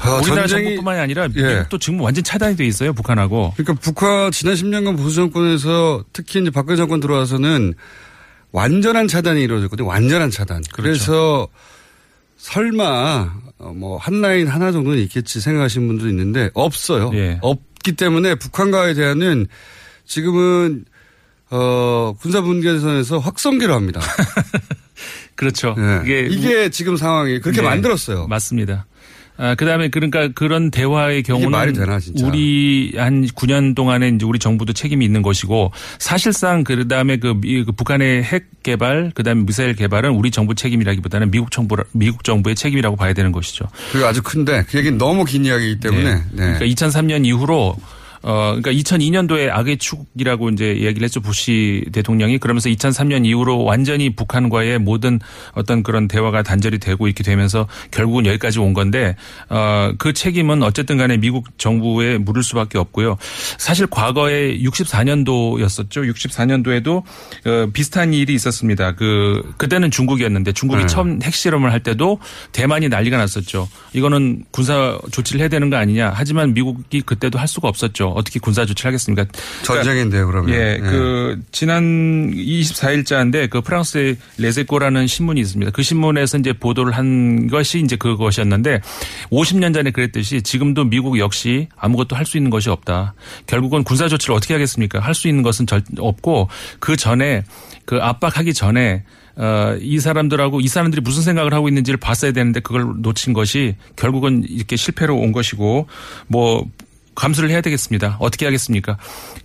아, 0.00 0.14
우리나라 0.16 0.46
전쟁이- 0.46 0.64
정부뿐만이 0.70 1.00
아니라 1.00 1.28
예. 1.36 1.42
미국도 1.54 1.78
지금 1.78 2.00
완전 2.00 2.24
차단이 2.24 2.56
돼 2.56 2.66
있어요 2.66 2.92
북한하고. 2.92 3.52
그러니까 3.56 3.74
북한 3.80 4.32
지난 4.32 4.54
10년간 4.54 4.96
보수 4.96 5.14
정권에서 5.16 6.04
특히 6.12 6.40
이제 6.40 6.50
박근혜 6.50 6.76
정권 6.76 6.98
들어와서는 7.00 7.74
완전한 8.50 9.06
차단이 9.08 9.42
이루어졌거든요. 9.42 9.86
완전한 9.86 10.30
차단. 10.30 10.62
그래서 10.72 11.46
설마 12.36 13.32
어, 13.58 13.72
뭐한 13.74 14.20
라인 14.20 14.48
하나 14.48 14.72
정도는 14.72 14.98
있겠지 15.04 15.40
생각하시는 15.40 15.86
분도 15.86 16.08
있는데 16.08 16.50
없어요. 16.54 17.10
예. 17.14 17.38
없기 17.40 17.92
때문에 17.92 18.34
북한과에 18.34 18.94
대한은 18.94 19.46
지금은 20.04 20.84
어 21.50 22.14
군사 22.20 22.40
분계선에서 22.40 23.18
확성기로 23.20 23.72
합니다. 23.74 24.00
그렇죠. 25.34 25.74
예. 26.06 26.26
이게, 26.30 26.70
지금 26.70 26.96
상황이 26.96 27.40
그렇게 27.40 27.60
네, 27.60 27.66
만들었어요. 27.68 28.26
맞습니다. 28.26 28.86
아, 29.38 29.54
그 29.54 29.64
다음에 29.64 29.88
그러니까 29.88 30.28
그런 30.28 30.70
대화의 30.70 31.22
경우는 31.22 31.72
되나. 31.72 31.98
우리 32.22 32.92
한 32.96 33.24
9년 33.24 33.74
동안에 33.74 34.08
이제 34.08 34.26
우리 34.26 34.38
정부도 34.38 34.72
책임이 34.72 35.04
있는 35.04 35.22
것이고 35.22 35.72
사실상 35.98 36.64
그 36.64 36.86
다음에 36.86 37.16
그, 37.16 37.40
북한의 37.76 38.22
핵 38.24 38.62
개발 38.62 39.10
그 39.14 39.22
다음에 39.22 39.44
미사일 39.44 39.74
개발은 39.74 40.10
우리 40.10 40.30
정부 40.30 40.54
책임이라기보다는 40.54 41.30
미국 41.30 41.50
정부 41.50 41.76
미국 41.92 42.24
정부의 42.24 42.54
책임이라고 42.54 42.96
봐야 42.96 43.14
되는 43.14 43.32
것이죠. 43.32 43.64
그게 43.90 44.04
아주 44.04 44.22
큰데 44.22 44.64
그 44.68 44.78
얘기는 44.78 44.98
너무 44.98 45.24
긴 45.24 45.46
이야기이기 45.46 45.80
때문에 45.80 46.14
네. 46.14 46.22
그러니까 46.32 46.66
2003년 46.66 47.24
이후로 47.24 47.76
어, 48.22 48.56
그러니까 48.60 48.70
2002년도에 48.72 49.50
악의 49.50 49.78
축이라고 49.78 50.50
이제 50.50 50.72
이야기를 50.72 51.04
했죠. 51.04 51.20
부시 51.20 51.84
대통령이. 51.92 52.38
그러면서 52.38 52.68
2003년 52.68 53.26
이후로 53.26 53.64
완전히 53.64 54.14
북한과의 54.14 54.78
모든 54.78 55.20
어떤 55.52 55.82
그런 55.82 56.08
대화가 56.08 56.42
단절이 56.42 56.78
되고 56.78 57.06
이렇게 57.06 57.22
되면서 57.24 57.66
결국은 57.90 58.26
여기까지 58.26 58.60
온 58.60 58.74
건데, 58.74 59.16
어, 59.48 59.92
그 59.98 60.12
책임은 60.12 60.62
어쨌든 60.62 60.96
간에 60.96 61.16
미국 61.16 61.58
정부에 61.58 62.18
물을 62.18 62.42
수밖에 62.42 62.78
없고요. 62.78 63.16
사실 63.58 63.86
과거에 63.86 64.58
64년도였었죠. 64.58 66.12
64년도에도 66.12 66.98
어, 66.98 67.70
비슷한 67.72 68.14
일이 68.14 68.34
있었습니다. 68.34 68.94
그, 68.94 69.52
그때는 69.56 69.90
중국이었는데 69.90 70.52
중국이 70.52 70.82
네. 70.82 70.86
처음 70.86 71.20
핵실험을 71.22 71.72
할 71.72 71.82
때도 71.82 72.20
대만이 72.52 72.88
난리가 72.88 73.16
났었죠. 73.16 73.68
이거는 73.92 74.44
군사 74.50 74.98
조치를 75.10 75.40
해야 75.40 75.48
되는 75.48 75.70
거 75.70 75.76
아니냐. 75.76 76.12
하지만 76.14 76.54
미국이 76.54 77.00
그때도 77.00 77.38
할 77.38 77.48
수가 77.48 77.68
없었죠. 77.68 78.11
어떻게 78.12 78.38
군사 78.40 78.64
조치를 78.64 78.88
하겠습니까? 78.88 79.26
전쟁인데요, 79.64 80.26
그러면. 80.26 80.54
예, 80.54 80.74
예. 80.74 80.78
그 80.78 81.40
지난 81.52 82.30
24일자인데 82.32 83.50
그 83.50 83.60
프랑스의 83.60 84.16
레세코라는 84.38 85.06
신문이 85.06 85.40
있습니다. 85.40 85.72
그 85.72 85.82
신문에서 85.82 86.38
이제 86.38 86.52
보도를 86.52 86.92
한 86.92 87.46
것이 87.48 87.80
이제 87.80 87.96
그것이었는데 87.96 88.80
50년 89.30 89.74
전에 89.74 89.90
그랬듯이 89.90 90.42
지금도 90.42 90.84
미국 90.84 91.18
역시 91.18 91.68
아무것도 91.76 92.16
할 92.16 92.22
수 92.26 92.36
있는 92.36 92.50
것이 92.50 92.70
없다. 92.70 93.14
결국은 93.46 93.82
군사 93.84 94.08
조치를 94.08 94.34
어떻게 94.34 94.54
하겠습니까? 94.54 95.00
할 95.00 95.14
수 95.14 95.28
있는 95.28 95.42
것은 95.42 95.66
절 95.66 95.82
없고 95.98 96.48
그 96.78 96.96
전에 96.96 97.44
그 97.84 97.98
압박하기 98.00 98.54
전에 98.54 99.04
어, 99.36 99.76
이 99.80 99.98
사람들하고 99.98 100.60
이 100.60 100.68
사람들이 100.68 101.00
무슨 101.02 101.22
생각을 101.22 101.52
하고 101.54 101.68
있는지를 101.68 101.98
봤어야 101.98 102.32
되는데 102.32 102.60
그걸 102.60 102.86
놓친 102.98 103.32
것이 103.32 103.76
결국은 103.96 104.44
이렇게 104.48 104.76
실패로 104.76 105.16
온 105.16 105.32
것이고 105.32 105.86
뭐 106.28 106.66
감수를 107.14 107.50
해야 107.50 107.60
되겠습니다. 107.60 108.16
어떻게 108.20 108.44
하겠습니까? 108.46 108.96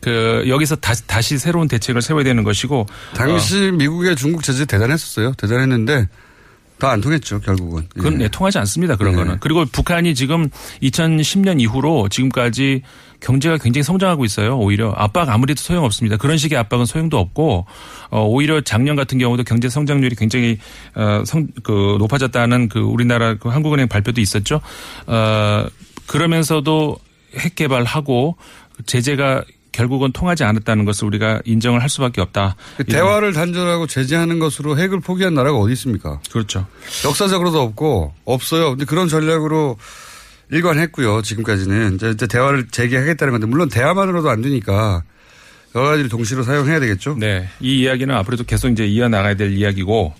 그 0.02 0.44
여기서 0.48 0.78
다시, 0.78 1.06
다시 1.08 1.38
새로운 1.38 1.68
대책을 1.68 2.02
세워야 2.02 2.24
되는 2.24 2.44
것이고 2.44 2.86
당시 3.16 3.72
미국의 3.74 4.16
중국 4.16 4.44
제재 4.44 4.66
대단했었어요. 4.66 5.34
대단했는데 5.34 6.08
다 6.80 6.92
안 6.92 7.02
통했죠, 7.02 7.40
결국은. 7.40 7.88
그건 7.90 8.14
예. 8.14 8.18
네, 8.18 8.28
통하지 8.28 8.60
않습니다. 8.60 8.96
그런 8.96 9.14
네. 9.14 9.18
거는. 9.18 9.38
그리고 9.40 9.66
북한이 9.66 10.14
지금 10.14 10.50
2010년 10.82 11.60
이후로 11.60 12.08
지금까지 12.10 12.84
경제가 13.20 13.58
굉장히 13.58 13.84
성장하고 13.84 14.26
있어요. 14.26 14.58
오히려 14.58 14.94
압박 14.96 15.30
아무리도 15.30 15.60
소용없습니다. 15.60 16.18
그런 16.18 16.38
식의 16.38 16.58
압박은 16.58 16.86
소용도 16.86 17.18
없고 17.18 17.66
어, 18.12 18.24
오히려 18.24 18.62
작년 18.62 18.96
같은 18.96 19.18
경우도 19.18 19.44
경제 19.44 19.70
성장률이 19.70 20.16
굉장히 20.16 20.60
어, 20.94 21.24
성, 21.26 21.48
그 21.64 21.98
높아졌다는 22.00 22.70
그 22.70 22.80
우리나라 22.80 23.36
그 23.36 23.50
한국은행 23.50 23.88
발표도 23.88 24.22
있었죠. 24.22 24.62
어, 25.08 25.66
그러면서도 26.06 26.98
핵 27.36 27.56
개발하고 27.56 28.38
제재가 28.86 29.44
결국은 29.72 30.12
통하지 30.12 30.44
않았다는 30.44 30.86
것을 30.86 31.06
우리가 31.06 31.42
인정을 31.46 31.82
할 31.84 31.90
수밖에 31.90 32.20
없다. 32.22 32.56
그 32.78 32.84
대화를 32.86 33.34
단절하고 33.34 33.86
제재하는 33.86 34.40
것으로 34.40 34.78
핵을 34.78 35.02
포기한 35.02 35.36
나라가 35.36 35.58
어디 35.60 35.74
있습니까? 35.74 36.20
그렇죠. 36.32 36.66
역사적으로도 37.06 37.62
없고 37.62 38.14
없어요. 38.26 38.70
근데 38.72 38.86
그런 38.86 39.08
전략으로 39.08 39.78
일관했고요. 40.52 41.22
지금까지는 41.22 41.96
이제, 41.96 42.10
이제 42.10 42.26
대화를 42.26 42.68
재개하겠다는 42.72 43.34
건데 43.34 43.48
물론 43.48 43.70
대화만으로도 43.70 44.30
안 44.30 44.42
되니까 44.42 45.04
여러 45.76 45.90
가지를 45.90 46.10
동시로 46.10 46.42
사용해야 46.42 46.80
되겠죠. 46.80 47.16
네. 47.20 47.48
이 47.60 47.82
이야기는 47.82 48.16
앞으로도 48.16 48.46
계속 48.46 48.70
이제 48.70 48.86
이어 48.88 49.10
나가야 49.10 49.36
될 49.36 49.52
이야기고 49.54 50.16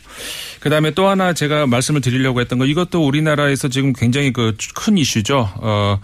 그 0.60 0.70
다음에 0.70 0.92
또 0.92 1.08
하나 1.08 1.34
제가 1.34 1.66
말씀을 1.66 2.02
드리려고 2.02 2.42
했던 2.42 2.60
거 2.60 2.66
이것도 2.66 3.08
우리나라에서 3.08 3.70
지금 3.70 3.94
굉장히 3.94 4.32
그 4.34 4.54
큰 4.76 4.98
이슈죠. 4.98 5.50
어, 5.56 6.00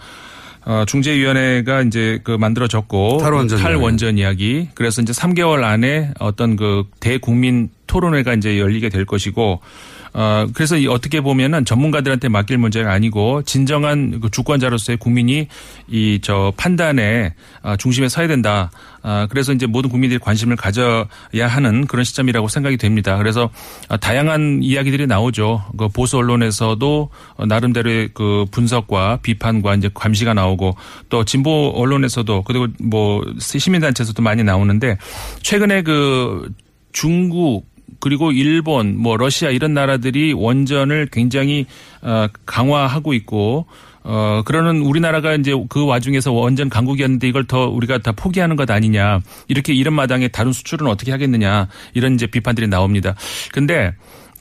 어, 0.66 0.84
중재위원회가 0.86 1.82
이제 1.82 2.20
그 2.24 2.32
만들어졌고 2.32 3.18
탈원전 3.18 3.58
탈원전 3.58 4.18
이야기. 4.18 4.68
그래서 4.74 5.02
이제 5.02 5.12
3개월 5.12 5.62
안에 5.62 6.12
어떤 6.18 6.56
그 6.56 6.84
대국민 7.00 7.70
토론회가 7.86 8.34
이제 8.34 8.58
열리게 8.58 8.88
될 8.88 9.04
것이고 9.04 9.60
어, 10.14 10.46
그래서 10.54 10.76
이 10.76 10.86
어떻게 10.86 11.20
보면은 11.20 11.64
전문가들한테 11.64 12.28
맡길 12.28 12.56
문제가 12.58 12.92
아니고 12.92 13.42
진정한 13.42 14.20
그 14.20 14.30
주권자로서의 14.30 14.96
국민이 14.98 15.48
이 15.88 16.18
저 16.24 16.52
판단에 16.56 17.34
아, 17.62 17.76
중심에 17.76 18.08
서야 18.08 18.26
된다. 18.26 18.70
아, 19.02 19.26
그래서 19.28 19.52
이제 19.52 19.66
모든 19.66 19.90
국민들이 19.90 20.18
관심을 20.18 20.56
가져야 20.56 21.06
하는 21.46 21.86
그런 21.86 22.04
시점이라고 22.04 22.48
생각이 22.48 22.76
됩니다. 22.78 23.18
그래서 23.18 23.50
아, 23.88 23.96
다양한 23.96 24.60
이야기들이 24.62 25.06
나오죠. 25.06 25.64
그 25.76 25.88
보수 25.88 26.16
언론에서도 26.16 27.10
어, 27.36 27.46
나름대로의 27.46 28.10
그 28.14 28.46
분석과 28.50 29.18
비판과 29.22 29.74
이제 29.74 29.90
감시가 29.92 30.34
나오고 30.34 30.76
또 31.10 31.24
진보 31.24 31.72
언론에서도 31.76 32.42
그리고 32.42 32.68
뭐 32.80 33.22
시민단체에서도 33.38 34.22
많이 34.22 34.42
나오는데 34.42 34.96
최근에 35.42 35.82
그 35.82 36.50
중국 36.92 37.66
그리고 38.00 38.32
일본, 38.32 38.96
뭐 38.98 39.16
러시아 39.16 39.50
이런 39.50 39.74
나라들이 39.74 40.32
원전을 40.32 41.08
굉장히 41.12 41.66
어, 42.02 42.28
강화하고 42.46 43.14
있고 43.14 43.66
어 44.06 44.42
그러는 44.44 44.82
우리나라가 44.82 45.34
이제 45.34 45.52
그 45.70 45.86
와중에서 45.86 46.30
원전 46.30 46.68
강국이었는데 46.68 47.26
이걸 47.26 47.46
더 47.46 47.68
우리가 47.68 47.98
다 47.98 48.12
포기하는 48.12 48.54
것 48.54 48.70
아니냐 48.70 49.20
이렇게 49.48 49.72
이런 49.72 49.94
마당에 49.94 50.28
다른 50.28 50.52
수출은 50.52 50.86
어떻게 50.88 51.10
하겠느냐 51.10 51.68
이런 51.94 52.14
이제 52.14 52.26
비판들이 52.26 52.68
나옵니다. 52.68 53.14
근데 53.50 53.94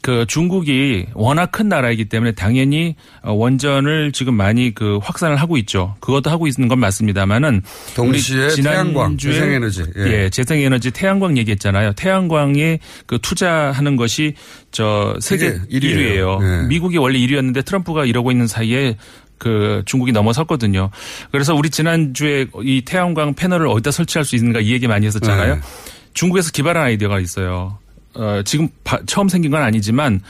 그 0.04 0.26
중국이 0.28 1.06
워낙 1.14 1.54
큰 1.54 1.70
나라이기 1.70 2.06
때문에 2.06 2.34
당연히 2.34 2.95
어, 3.22 3.32
원전을 3.32 4.12
지금 4.12 4.34
많이 4.36 4.76
그 4.76 4.99
확산을 5.01 5.38
하고 5.38 5.56
있죠. 5.60 5.95
그것도 6.01 6.30
하고 6.30 6.45
있는 6.45 6.68
건 6.68 6.80
맞습니다만은 6.80 7.62
동시에 7.95 8.49
태양광, 8.62 9.18
재생에너지. 9.18 9.86
예. 9.95 10.01
예, 10.26 10.30
재생에너지 10.30 10.91
태양광 10.91 11.38
얘기했잖아요. 11.38 11.93
태양광에 11.93 12.80
그 13.06 13.18
투자하는 13.18 13.95
것이 13.95 14.34
저 14.72 15.16
세계 15.22 15.51
세계 15.51 15.80
1위 15.80 15.99
예요. 16.16 16.38
1위예요. 16.38 16.64
예. 16.64 16.68
미국이 16.68 16.97
원래 16.97 17.18
1위였는데 17.20 17.64
트럼프가 17.64 18.04
이러고 18.04 18.32
있는 18.32 18.45
사이에 18.45 18.97
그 19.38 19.84
중국이 19.86 20.12
넘어섰거든요. 20.12 20.89
그래서 21.32 21.56
우리 21.56 21.70
지난주에 21.70 22.47
이 22.62 22.82
태양광 22.84 23.36
패널을 23.36 23.68
어디다 23.70 23.91
설치할 23.91 24.26
수 24.26 24.36
있는가 24.36 24.60
이 24.60 24.74
얘기 24.74 24.86
많이 24.86 25.08
했었잖아요. 25.08 25.56
네. 25.56 25.62
중국에서 26.14 26.51
기발한 26.51 26.84
아이디어가 26.88 27.22
있어요. 27.22 27.78
어, 28.16 28.41
지금 28.45 28.68
바- 28.84 28.99
처음 29.05 29.28
생긴 29.30 29.51
건 29.51 29.61
아니지만 29.61 30.22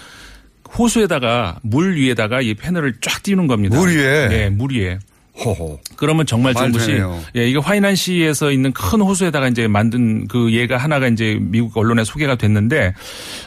호수에다가 0.77 1.59
물 1.61 1.95
위에다가 1.95 2.41
이 2.41 2.53
패널을 2.53 2.95
쫙 3.01 3.21
띄우는 3.23 3.47
겁니다. 3.47 3.77
물 3.77 3.89
위에? 3.95 4.27
네, 4.27 4.49
물 4.49 4.73
위에. 4.73 4.99
호호. 5.35 5.79
그러면 5.95 6.25
정말 6.27 6.53
되네요. 6.53 7.19
예, 7.35 7.47
이게 7.47 7.57
화이난시에서 7.57 8.51
있는 8.51 8.71
큰 8.71 9.01
호수에다가 9.01 9.47
이제 9.47 9.67
만든 9.67 10.27
그 10.27 10.53
얘가 10.53 10.77
하나가 10.77 11.07
이제 11.07 11.37
미국 11.41 11.75
언론에 11.77 12.03
소개가 12.03 12.35
됐는데 12.35 12.93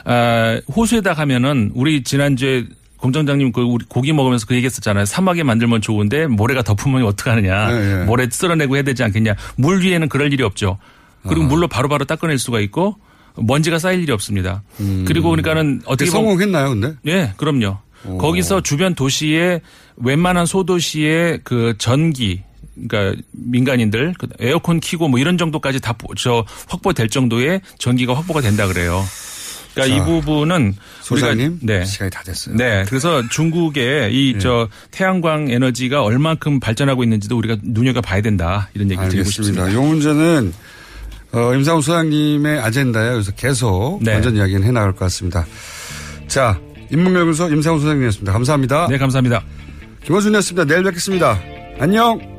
아, 0.04 0.60
호수에다 0.74 1.14
가면은 1.14 1.70
우리 1.74 2.02
지난주에 2.02 2.64
공장장님 2.96 3.52
그 3.52 3.60
우리 3.60 3.84
고기 3.88 4.12
먹으면서 4.12 4.46
그 4.46 4.54
얘기했었잖아요. 4.56 5.04
사막에 5.04 5.44
만들면 5.44 5.80
좋은데 5.80 6.26
모래가 6.26 6.62
덮으면 6.62 7.04
어떡하느냐. 7.04 7.70
네, 7.70 7.94
네. 7.98 8.04
모래 8.04 8.26
쓸어내고 8.28 8.74
해야 8.74 8.82
되지 8.82 9.04
않겠냐. 9.04 9.36
물 9.56 9.80
위에는 9.82 10.08
그럴 10.08 10.32
일이 10.32 10.42
없죠. 10.42 10.78
그리고 11.28 11.44
아. 11.44 11.46
물로 11.46 11.68
바로바로 11.68 12.04
닦아낼 12.04 12.38
수가 12.38 12.58
있고 12.60 12.96
먼지가 13.36 13.78
쌓일 13.78 14.00
일이 14.02 14.12
없습니다. 14.12 14.62
그리고 15.06 15.30
그러니까는 15.30 15.82
어떻게 15.86 16.10
음. 16.10 16.12
성공했나요, 16.12 16.70
근데? 16.70 16.94
예, 17.06 17.32
그럼요. 17.36 17.78
거기서 18.18 18.60
주변 18.62 18.94
도시의 18.94 19.60
웬만한 19.96 20.46
소도시의 20.46 21.40
그 21.44 21.74
전기 21.78 22.42
그러니까 22.88 23.20
민간인들 23.32 24.14
그 24.18 24.28
에어컨 24.38 24.80
키고 24.80 25.08
뭐 25.08 25.18
이런 25.18 25.38
정도까지 25.38 25.80
다 25.80 25.94
저 26.16 26.44
확보될 26.68 27.08
정도의 27.08 27.60
전기가 27.78 28.14
확보가 28.14 28.40
된다 28.42 28.66
그래요. 28.66 29.02
그러니까 29.74 29.96
자, 29.96 30.02
이 30.02 30.06
부분은 30.06 30.74
소장님 31.02 31.58
네. 31.62 31.84
시간이 31.84 32.10
다 32.10 32.22
됐어요. 32.22 32.54
네. 32.56 32.84
그래서 32.88 33.22
중국의 33.28 34.14
이저 34.14 34.68
태양광 34.90 35.50
에너지가 35.50 36.02
얼만큼 36.02 36.60
발전하고 36.60 37.02
있는지도 37.02 37.36
우리가 37.36 37.56
눈여겨 37.62 38.00
봐야 38.00 38.20
된다. 38.22 38.68
이런 38.74 38.90
얘기 38.90 39.00
드리고 39.02 39.18
알겠습니다. 39.18 39.30
싶습니다. 39.30 39.72
요 39.74 39.82
문제는 39.82 40.52
어, 41.36 41.54
임상훈 41.54 41.82
소장님의 41.82 42.60
아젠다에 42.60 43.10
그래서 43.10 43.30
계속 43.32 43.98
네. 44.00 44.14
완전 44.14 44.36
이야기는 44.36 44.62
해나갈 44.62 44.92
것 44.92 45.00
같습니다. 45.00 45.44
자, 46.26 46.58
인문연구소 46.90 47.50
임상훈 47.50 47.78
소장님이었습니다. 47.78 48.32
감사합니다. 48.32 48.86
네, 48.88 48.96
감사합니다. 48.96 49.44
김호준이었습니다. 50.04 50.64
내일 50.64 50.82
뵙겠습니다. 50.84 51.38
안녕! 51.78 52.35